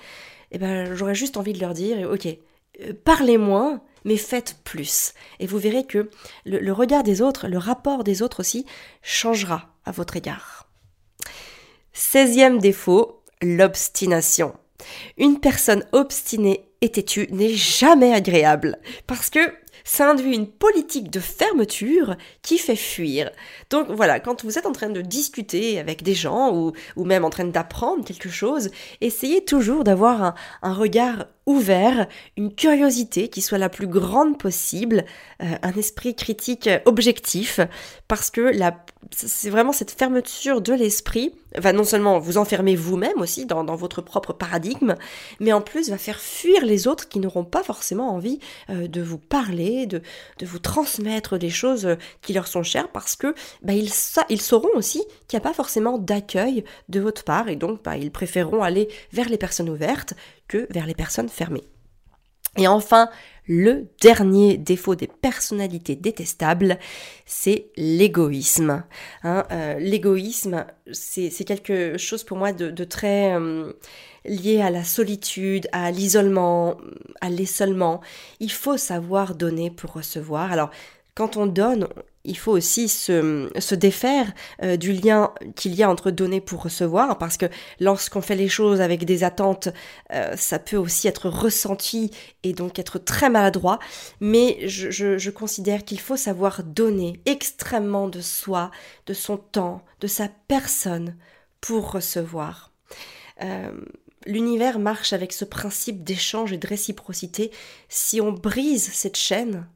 eh 0.52 0.58
ben, 0.58 0.94
j'aurais 0.94 1.14
juste 1.14 1.36
envie 1.36 1.52
de 1.52 1.60
leur 1.60 1.74
dire, 1.74 2.08
ok, 2.10 2.26
euh, 2.26 2.92
parlez 3.04 3.38
moins, 3.38 3.80
mais 4.04 4.16
faites 4.16 4.58
plus. 4.62 5.14
Et 5.40 5.46
vous 5.46 5.58
verrez 5.58 5.84
que 5.84 6.10
le, 6.44 6.72
regard 6.72 7.02
des 7.02 7.22
autres, 7.22 7.48
le 7.48 7.58
rapport 7.58 8.04
des 8.04 8.22
autres 8.22 8.40
aussi, 8.40 8.66
changera 9.02 9.74
à 9.84 9.90
votre 9.90 10.16
égard. 10.16 10.55
16 11.98 12.58
défaut, 12.60 13.22
l'obstination. 13.40 14.54
Une 15.16 15.40
personne 15.40 15.82
obstinée 15.92 16.68
et 16.82 16.90
têtue 16.90 17.26
n'est 17.30 17.54
jamais 17.54 18.12
agréable, 18.12 18.78
parce 19.06 19.30
que 19.30 19.40
ça 19.82 20.10
induit 20.10 20.34
une 20.34 20.46
politique 20.46 21.10
de 21.10 21.20
fermeture 21.20 22.16
qui 22.42 22.58
fait 22.58 22.76
fuir. 22.76 23.30
Donc 23.70 23.90
voilà, 23.90 24.20
quand 24.20 24.44
vous 24.44 24.58
êtes 24.58 24.66
en 24.66 24.72
train 24.72 24.90
de 24.90 25.00
discuter 25.00 25.78
avec 25.78 26.02
des 26.02 26.14
gens 26.14 26.54
ou, 26.54 26.72
ou 26.96 27.04
même 27.06 27.24
en 27.24 27.30
train 27.30 27.46
d'apprendre 27.46 28.04
quelque 28.04 28.28
chose, 28.28 28.68
essayez 29.00 29.42
toujours 29.42 29.82
d'avoir 29.82 30.22
un, 30.22 30.34
un 30.60 30.74
regard 30.74 31.24
ouvert, 31.46 32.08
une 32.36 32.52
curiosité 32.52 33.28
qui 33.28 33.40
soit 33.40 33.58
la 33.58 33.68
plus 33.68 33.86
grande 33.86 34.38
possible, 34.38 35.04
euh, 35.42 35.54
un 35.62 35.72
esprit 35.74 36.16
critique 36.16 36.68
objectif, 36.84 37.60
parce 38.08 38.30
que 38.30 38.40
la, 38.40 38.84
c'est 39.12 39.50
vraiment 39.50 39.72
cette 39.72 39.92
fermeture 39.92 40.60
de 40.60 40.72
l'esprit 40.72 41.34
va 41.56 41.72
non 41.72 41.84
seulement 41.84 42.18
vous 42.18 42.36
enfermer 42.36 42.74
vous-même 42.74 43.20
aussi 43.20 43.46
dans, 43.46 43.64
votre 43.76 44.02
propre 44.02 44.32
paradigme, 44.32 44.94
mais 45.40 45.52
en 45.52 45.60
plus 45.60 45.90
va 45.90 45.98
faire 45.98 46.20
fuir 46.20 46.64
les 46.64 46.88
autres 46.88 47.08
qui 47.08 47.20
n'auront 47.20 47.44
pas 47.44 47.62
forcément 47.62 48.14
envie 48.14 48.40
euh, 48.70 48.88
de 48.88 49.00
vous 49.00 49.18
parler, 49.18 49.86
de, 49.86 50.02
vous 50.42 50.58
transmettre 50.58 51.38
des 51.38 51.50
choses 51.50 51.96
qui 52.22 52.32
leur 52.32 52.46
sont 52.48 52.62
chères, 52.62 52.88
parce 52.88 53.16
que 53.16 53.34
bah, 53.62 53.72
ils, 53.72 53.90
ils 54.28 54.42
sauront 54.42 54.74
aussi 54.74 55.04
qu'il 55.28 55.38
n'y 55.38 55.44
a 55.44 55.48
pas 55.48 55.54
forcément 55.54 55.98
d'accueil 55.98 56.64
de 56.88 57.00
votre 57.00 57.24
part, 57.24 57.48
et 57.48 57.56
donc 57.56 57.82
bah, 57.84 57.96
ils 57.96 58.10
préféreront 58.10 58.62
aller 58.62 58.88
vers 59.12 59.28
les 59.28 59.38
personnes 59.38 59.70
ouvertes 59.70 60.14
que 60.48 60.66
vers 60.70 60.86
les 60.86 60.94
personnes 60.94 61.28
fermées. 61.28 61.64
Et 62.56 62.68
enfin, 62.68 63.10
le 63.46 63.88
dernier 64.00 64.56
défaut 64.56 64.94
des 64.94 65.06
personnalités 65.06 65.94
détestables, 65.94 66.78
c'est 67.26 67.70
l'égoïsme. 67.76 68.82
Hein, 69.22 69.44
euh, 69.52 69.78
l'égoïsme, 69.78 70.66
c'est 70.92 71.44
quelque 71.44 71.98
chose 71.98 72.24
pour 72.24 72.38
moi 72.38 72.52
de, 72.52 72.84
très 72.84 73.34
euh, 73.34 73.72
lié 74.24 74.60
à 74.62 74.70
la 74.70 74.84
solitude, 74.84 75.68
à 75.72 75.90
l'isolement, 75.90 76.76
à 77.20 77.28
l'essolement. 77.28 78.00
Il 78.40 78.50
faut 78.50 78.76
savoir 78.76 79.34
donner 79.34 79.70
pour 79.70 79.92
recevoir. 79.92 80.50
Alors, 80.50 80.70
quand 81.14 81.36
on 81.36 81.46
donne, 81.46 81.88
il 82.26 82.36
faut 82.36 82.52
aussi 82.52 82.88
se, 82.88 83.50
se 83.58 83.74
défaire 83.74 84.32
euh, 84.62 84.76
du 84.76 84.92
lien 84.92 85.32
qu'il 85.54 85.74
y 85.74 85.82
a 85.82 85.90
entre 85.90 86.10
donner 86.10 86.40
pour 86.40 86.62
recevoir, 86.62 87.18
parce 87.18 87.36
que 87.36 87.46
lorsqu'on 87.80 88.20
fait 88.20 88.34
les 88.34 88.48
choses 88.48 88.80
avec 88.80 89.04
des 89.04 89.24
attentes, 89.24 89.68
euh, 90.12 90.36
ça 90.36 90.58
peut 90.58 90.76
aussi 90.76 91.08
être 91.08 91.28
ressenti 91.28 92.10
et 92.42 92.52
donc 92.52 92.78
être 92.78 92.98
très 92.98 93.30
maladroit. 93.30 93.78
Mais 94.20 94.58
je, 94.66 94.90
je, 94.90 95.30
considère 95.30 95.84
qu'il 95.84 96.00
faut 96.00 96.16
savoir 96.16 96.62
donner 96.62 97.20
extrêmement 97.26 98.08
de 98.08 98.20
soi, 98.20 98.70
de 99.06 99.14
son 99.14 99.36
temps, 99.36 99.82
de 100.00 100.06
sa 100.06 100.28
personne 100.48 101.16
pour 101.60 101.92
recevoir. 101.92 102.72
Euh, 103.42 103.72
l'univers 104.26 104.78
marche 104.78 105.12
avec 105.12 105.32
ce 105.32 105.44
principe 105.44 106.04
d'échange 106.04 106.52
et 106.52 106.58
de 106.58 106.66
réciprocité. 106.66 107.50
Si 107.88 108.20
on 108.20 108.32
brise 108.32 108.90
cette 108.92 109.16
chaîne, 109.16 109.68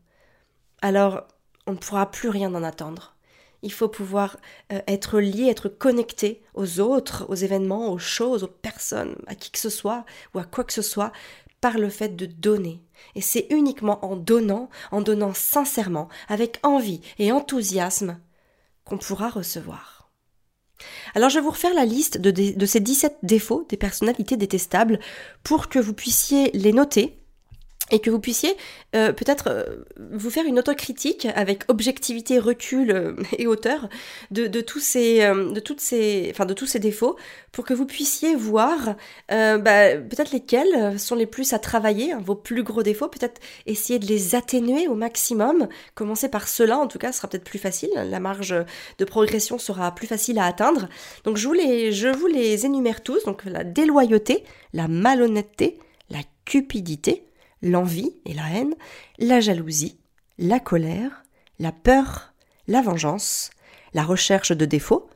alors 0.82 1.26
on 1.70 1.74
ne 1.74 1.78
pourra 1.78 2.10
plus 2.10 2.28
rien 2.28 2.52
en 2.54 2.64
attendre. 2.64 3.14
Il 3.62 3.72
faut 3.72 3.88
pouvoir 3.88 4.38
euh, 4.72 4.80
être 4.88 5.20
lié, 5.20 5.48
être 5.48 5.68
connecté 5.68 6.42
aux 6.54 6.80
autres, 6.80 7.26
aux 7.28 7.34
événements, 7.34 7.92
aux 7.92 7.98
choses, 7.98 8.42
aux 8.42 8.48
personnes, 8.48 9.14
à 9.26 9.34
qui 9.34 9.50
que 9.50 9.58
ce 9.58 9.70
soit 9.70 10.04
ou 10.34 10.38
à 10.38 10.44
quoi 10.44 10.64
que 10.64 10.72
ce 10.72 10.82
soit, 10.82 11.12
par 11.60 11.78
le 11.78 11.88
fait 11.88 12.16
de 12.16 12.26
donner. 12.26 12.82
Et 13.14 13.20
c'est 13.20 13.46
uniquement 13.50 14.04
en 14.04 14.16
donnant, 14.16 14.68
en 14.90 15.00
donnant 15.00 15.34
sincèrement, 15.34 16.08
avec 16.28 16.58
envie 16.62 17.02
et 17.18 17.30
enthousiasme, 17.32 18.18
qu'on 18.84 18.98
pourra 18.98 19.28
recevoir. 19.28 20.10
Alors 21.14 21.28
je 21.28 21.36
vais 21.38 21.44
vous 21.44 21.50
refaire 21.50 21.74
la 21.74 21.84
liste 21.84 22.18
de, 22.18 22.30
de 22.30 22.66
ces 22.66 22.80
17 22.80 23.18
défauts 23.22 23.66
des 23.68 23.76
personnalités 23.76 24.38
détestables 24.38 24.98
pour 25.44 25.68
que 25.68 25.78
vous 25.78 25.92
puissiez 25.92 26.50
les 26.52 26.72
noter 26.72 27.19
et 27.90 28.00
que 28.00 28.10
vous 28.10 28.20
puissiez 28.20 28.56
euh, 28.94 29.12
peut-être 29.12 29.48
euh, 29.48 29.64
vous 30.12 30.30
faire 30.30 30.46
une 30.46 30.58
autocritique 30.58 31.26
avec 31.34 31.64
objectivité, 31.68 32.38
recul 32.38 32.90
euh, 32.90 33.14
et 33.38 33.46
hauteur 33.46 33.88
de, 34.30 34.46
tous 34.60 34.80
ces, 34.80 35.20
de 35.20 35.60
toutes 35.60 35.80
ces, 35.80 36.28
enfin 36.30 36.46
de 36.46 36.54
tous 36.54 36.66
ces 36.66 36.78
défauts, 36.78 37.16
pour 37.52 37.64
que 37.64 37.74
vous 37.74 37.86
puissiez 37.86 38.34
voir 38.34 38.94
bah, 39.28 39.96
peut-être 39.96 40.32
lesquels 40.32 40.98
sont 40.98 41.14
les 41.14 41.26
plus 41.26 41.52
à 41.52 41.58
travailler, 41.58 42.12
hein, 42.12 42.22
vos 42.24 42.34
plus 42.34 42.62
gros 42.62 42.82
défauts, 42.82 43.08
peut-être 43.08 43.40
essayer 43.66 43.98
de 43.98 44.06
les 44.06 44.34
atténuer 44.34 44.88
au 44.88 44.94
maximum. 44.94 45.68
Commencer 45.94 46.28
par 46.28 46.48
cela, 46.48 46.78
en 46.78 46.86
tout 46.86 46.98
cas, 46.98 47.12
sera 47.12 47.28
peut-être 47.28 47.44
plus 47.44 47.58
facile. 47.58 47.90
La 47.94 48.20
marge 48.20 48.54
de 48.98 49.04
progression 49.04 49.58
sera 49.58 49.94
plus 49.94 50.06
facile 50.06 50.38
à 50.38 50.46
atteindre. 50.46 50.88
Donc 51.24 51.36
je 51.36 51.46
vous 51.46 51.54
les, 51.54 51.92
je 51.92 52.08
vous 52.08 52.26
les 52.26 52.66
énumère 52.66 53.02
tous. 53.02 53.24
Donc 53.24 53.44
la 53.44 53.64
déloyauté, 53.64 54.44
la 54.72 54.88
malhonnêteté, 54.88 55.78
la 56.10 56.20
cupidité 56.44 57.29
l'envie 57.62 58.14
et 58.24 58.34
la 58.34 58.50
haine, 58.50 58.74
la 59.18 59.40
jalousie, 59.40 59.98
la 60.38 60.60
colère, 60.60 61.22
la 61.58 61.72
peur, 61.72 62.32
la 62.66 62.82
vengeance, 62.82 63.50
la 63.94 64.02
recherche 64.02 64.52
de 64.52 64.64
défauts, 64.64 65.08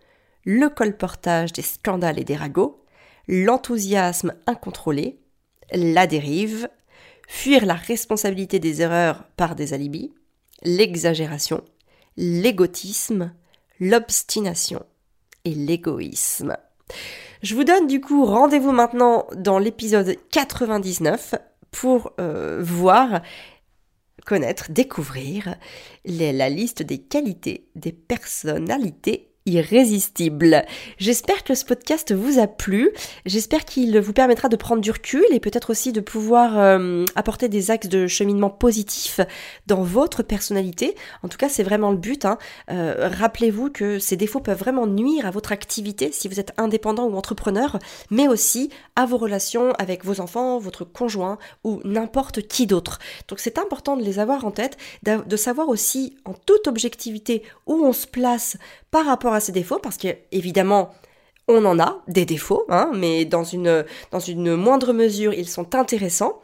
le 0.45 0.69
colportage 0.69 1.53
des 1.53 1.63
scandales 1.63 2.19
et 2.19 2.25
des 2.25 2.37
ragots, 2.37 2.85
l'enthousiasme 3.29 4.35
incontrôlé, 4.47 5.19
la 5.73 6.07
dérive, 6.07 6.69
fuir 7.29 7.65
la 7.65 7.75
responsabilité 7.75 8.59
des 8.59 8.83
erreurs 8.83 9.25
par 9.37 9.55
des 9.55 9.73
alibis, 9.73 10.13
l'exagération, 10.63 11.65
l'égotisme, 12.17 13.33
l'obstination 13.81 14.85
et 15.45 15.55
l'égoïsme. 15.55 16.57
Je 17.43 17.55
vous 17.55 17.65
donne 17.65 17.87
du 17.87 18.01
coup 18.01 18.25
rendez-vous 18.25 18.73
maintenant 18.73 19.27
dans 19.37 19.59
l'épisode 19.59 20.17
99 20.31 21.35
pour 21.75 22.13
euh, 22.21 22.63
voir, 22.63 23.21
connaître, 24.25 24.71
découvrir 24.71 25.57
la 26.05 26.49
liste 26.49 26.83
des 26.83 26.99
qualités 26.99 27.69
des 27.75 27.93
personnalités 27.93 29.34
irrésistible. 29.47 30.65
J'espère 30.97 31.45
que 31.45 31.55
ce 31.55 31.67
podcast 31.67 32.15
vous 32.15 32.39
a 32.39 32.47
plu. 32.47 32.93
J'espère 33.27 33.67
qu'il 33.67 34.01
vous 34.01 34.15
permettra 34.15 34.49
de 34.49 34.57
prendre 34.57 34.81
du 34.81 34.91
recul 34.91 35.27
et 35.33 35.39
peut-être 35.39 35.69
aussi 35.69 35.93
de 35.93 36.01
pouvoir 36.01 36.59
euh, 36.59 37.05
apporter 37.15 37.51
des 37.51 37.71
axes 37.71 37.89
de 37.89 38.07
cheminement 38.07 38.49
positifs 38.49 39.21
dans 39.67 39.83
votre 39.83 40.23
personnalité. 40.23 40.95
En 41.23 41.29
tout 41.29 41.37
cas, 41.37 41.51
c'est 41.51 41.63
vraiment 41.63 41.91
le 41.91 41.99
but. 41.99 42.25
Hein. 42.25 42.39
Euh, 42.71 43.11
rappelez-vous 43.13 43.69
que 43.69 43.99
ces 43.99 44.17
défauts 44.17 44.41
peuvent 44.41 44.59
vraiment 44.59 44.87
nuire 44.87 45.27
à 45.27 45.31
votre 45.31 45.53
activité 45.53 46.11
si 46.11 46.27
vous 46.27 46.41
êtes 46.41 46.55
indépendant 46.57 47.05
ou 47.05 47.15
entrepreneur, 47.15 47.79
mais 48.11 48.29
aussi 48.29 48.71
à 48.97 49.05
vos 49.05 49.19
relations 49.19 49.73
avec 49.73 50.07
vos 50.07 50.21
enfants, 50.21 50.59
votre 50.59 50.87
conjoint 50.87 51.37
ou 51.65 51.83
n'importe 51.85 52.49
qui 52.49 52.67
d'autre. 52.67 52.99
Donc 53.29 53.41
c'est 53.41 53.59
important 53.59 53.99
de 53.99 54.05
les 54.05 54.19
avoir 54.19 54.47
en 54.47 54.51
tête, 54.51 54.79
de 55.03 55.37
savoir 55.37 55.69
aussi 55.69 56.17
en 56.25 56.33
toute 56.33 56.67
objectivité 56.67 57.43
où 57.67 57.85
on 57.85 57.93
se 57.93 58.07
place 58.07 58.57
par 58.91 59.07
rapport 59.07 59.34
à 59.35 59.41
ses 59.41 59.53
défauts, 59.53 59.79
parce 59.79 59.97
que 59.97 60.09
évidemment, 60.33 60.91
On 61.47 61.67
en 61.67 61.79
a 61.79 62.03
des 62.09 62.25
défauts, 62.25 62.65
hein, 62.71 62.91
mais 62.95 63.27
dans 63.27 63.45
une, 63.45 63.85
moindre 64.57 64.95
mesure, 64.95 65.35
ils 65.35 65.49
sont 65.49 65.75
intéressants. 65.75 66.41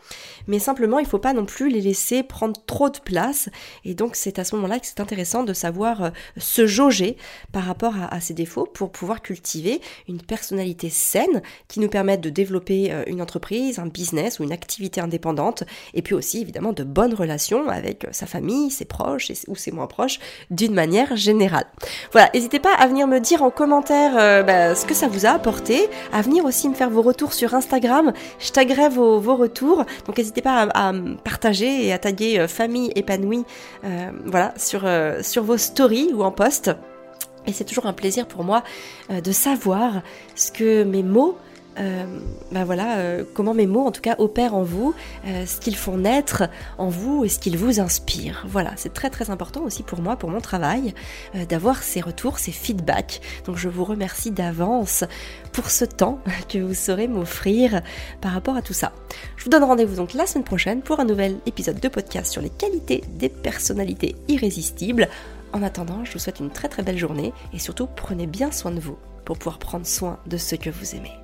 Mais 0.46 0.58
simplement 0.58 0.98
il 0.98 1.04
ne 1.04 1.08
faut 1.08 1.18
pas 1.18 1.32
non 1.32 1.44
plus 1.44 1.68
les 1.68 1.80
laisser 1.80 2.22
prendre 2.22 2.60
trop 2.66 2.90
de 2.90 2.98
place. 2.98 3.48
Et 3.84 3.94
donc 3.94 4.16
c'est 4.16 4.38
à 4.38 4.44
ce 4.44 4.56
moment-là 4.56 4.78
que 4.78 4.86
c'est 4.86 5.00
intéressant 5.00 5.42
de 5.42 5.52
savoir 5.52 6.04
euh, 6.04 6.10
se 6.38 6.66
jauger 6.66 7.16
par 7.52 7.64
rapport 7.64 7.94
à, 8.10 8.20
ces 8.20 8.34
défauts 8.34 8.66
pour 8.66 8.90
pouvoir 8.90 9.22
cultiver 9.22 9.80
une 10.08 10.20
personnalité 10.20 10.90
saine 10.90 11.42
qui 11.68 11.78
nous 11.78 11.88
permette 11.88 12.20
de 12.20 12.30
développer 12.30 12.90
euh, 12.90 13.04
une 13.06 13.22
entreprise, 13.22 13.78
un 13.78 13.86
business 13.86 14.40
ou 14.40 14.44
une 14.44 14.52
activité 14.52 15.00
indépendante. 15.00 15.64
Et 15.94 16.02
puis 16.02 16.14
aussi 16.14 16.40
évidemment 16.40 16.72
de 16.72 16.84
bonnes 16.84 17.14
relations 17.14 17.68
avec 17.68 18.04
euh, 18.04 18.08
sa 18.12 18.26
famille, 18.26 18.70
ses 18.70 18.86
proches 18.86 19.30
ou 19.46 19.56
ses 19.56 19.70
moins 19.70 19.86
proches 19.86 20.18
d'une 20.50 20.74
manière 20.74 21.16
générale. 21.16 21.66
Voilà, 22.12 22.30
n'hésitez 22.34 22.58
pas 22.58 22.74
à 22.74 22.86
venir 22.86 23.06
me 23.06 23.20
dire 23.20 23.42
en 23.42 23.50
commentaire 23.50 24.44
bah, 24.44 24.74
ce 24.74 24.86
que 24.90 24.96
ça 24.96 25.06
vous 25.06 25.24
a 25.24 25.28
apporté, 25.28 25.88
à 26.12 26.20
venir 26.20 26.44
aussi 26.44 26.68
me 26.68 26.74
faire 26.74 26.90
vos 26.90 27.02
retours 27.02 27.32
sur 27.32 27.54
Instagram, 27.54 28.12
je 28.40 28.50
taguerai 28.50 28.88
vos, 28.88 29.20
vos 29.20 29.36
retours, 29.36 29.84
donc 30.04 30.18
n'hésitez 30.18 30.42
pas 30.42 30.66
à, 30.74 30.92
partager 31.22 31.86
et 31.86 31.92
à 31.92 31.98
taguer 31.98 32.40
euh, 32.40 32.48
famille 32.48 32.90
épanouie 32.96 33.44
euh, 33.84 34.10
voilà, 34.24 34.52
sur, 34.56 34.80
euh, 34.84 35.22
sur 35.22 35.44
vos 35.44 35.58
stories 35.58 36.10
ou 36.12 36.24
en 36.24 36.32
post. 36.32 36.72
Et 37.46 37.52
c'est 37.52 37.62
toujours 37.62 37.86
un 37.86 37.92
plaisir 37.92 38.26
pour 38.26 38.42
moi 38.42 38.64
de 39.10 39.30
savoir 39.30 40.02
ce 40.34 40.50
que 40.50 40.82
mes 40.82 41.04
mots 41.04 41.38
bah 41.76 42.64
voilà, 42.64 42.98
euh, 42.98 43.24
comment 43.34 43.54
mes 43.54 43.66
mots 43.66 43.86
en 43.86 43.92
tout 43.92 44.00
cas 44.00 44.16
opèrent 44.18 44.54
en 44.54 44.62
vous, 44.62 44.94
euh, 45.26 45.46
ce 45.46 45.60
qu'ils 45.60 45.76
font 45.76 45.96
naître 45.96 46.44
en 46.78 46.88
vous 46.88 47.24
et 47.24 47.28
ce 47.28 47.38
qu'ils 47.38 47.56
vous 47.56 47.80
inspirent. 47.80 48.44
Voilà, 48.48 48.72
c'est 48.76 48.92
très 48.92 49.10
très 49.10 49.30
important 49.30 49.62
aussi 49.62 49.82
pour 49.82 50.00
moi, 50.00 50.16
pour 50.16 50.30
mon 50.30 50.40
travail, 50.40 50.94
d'avoir 51.48 51.82
ces 51.82 52.00
retours, 52.00 52.38
ces 52.38 52.52
feedbacks. 52.52 53.20
Donc 53.46 53.56
je 53.56 53.68
vous 53.68 53.84
remercie 53.84 54.30
d'avance 54.30 55.04
pour 55.52 55.70
ce 55.70 55.84
temps 55.84 56.20
que 56.48 56.58
vous 56.58 56.74
saurez 56.74 57.08
m'offrir 57.08 57.82
par 58.20 58.32
rapport 58.32 58.56
à 58.56 58.62
tout 58.62 58.74
ça. 58.74 58.92
Je 59.36 59.44
vous 59.44 59.50
donne 59.50 59.64
rendez-vous 59.64 59.96
donc 59.96 60.14
la 60.14 60.26
semaine 60.26 60.44
prochaine 60.44 60.82
pour 60.82 61.00
un 61.00 61.04
nouvel 61.04 61.38
épisode 61.46 61.80
de 61.80 61.88
podcast 61.88 62.32
sur 62.32 62.42
les 62.42 62.50
qualités 62.50 63.04
des 63.08 63.28
personnalités 63.28 64.16
irrésistibles. 64.28 65.08
En 65.52 65.62
attendant, 65.62 66.04
je 66.04 66.12
vous 66.12 66.18
souhaite 66.18 66.40
une 66.40 66.50
très 66.50 66.68
très 66.68 66.82
belle 66.82 66.98
journée 66.98 67.32
et 67.52 67.58
surtout 67.58 67.86
prenez 67.86 68.26
bien 68.26 68.52
soin 68.52 68.70
de 68.70 68.80
vous 68.80 68.98
pour 69.24 69.38
pouvoir 69.38 69.58
prendre 69.58 69.86
soin 69.86 70.18
de 70.26 70.36
ceux 70.36 70.56
que 70.56 70.70
vous 70.70 70.94
aimez. 70.94 71.19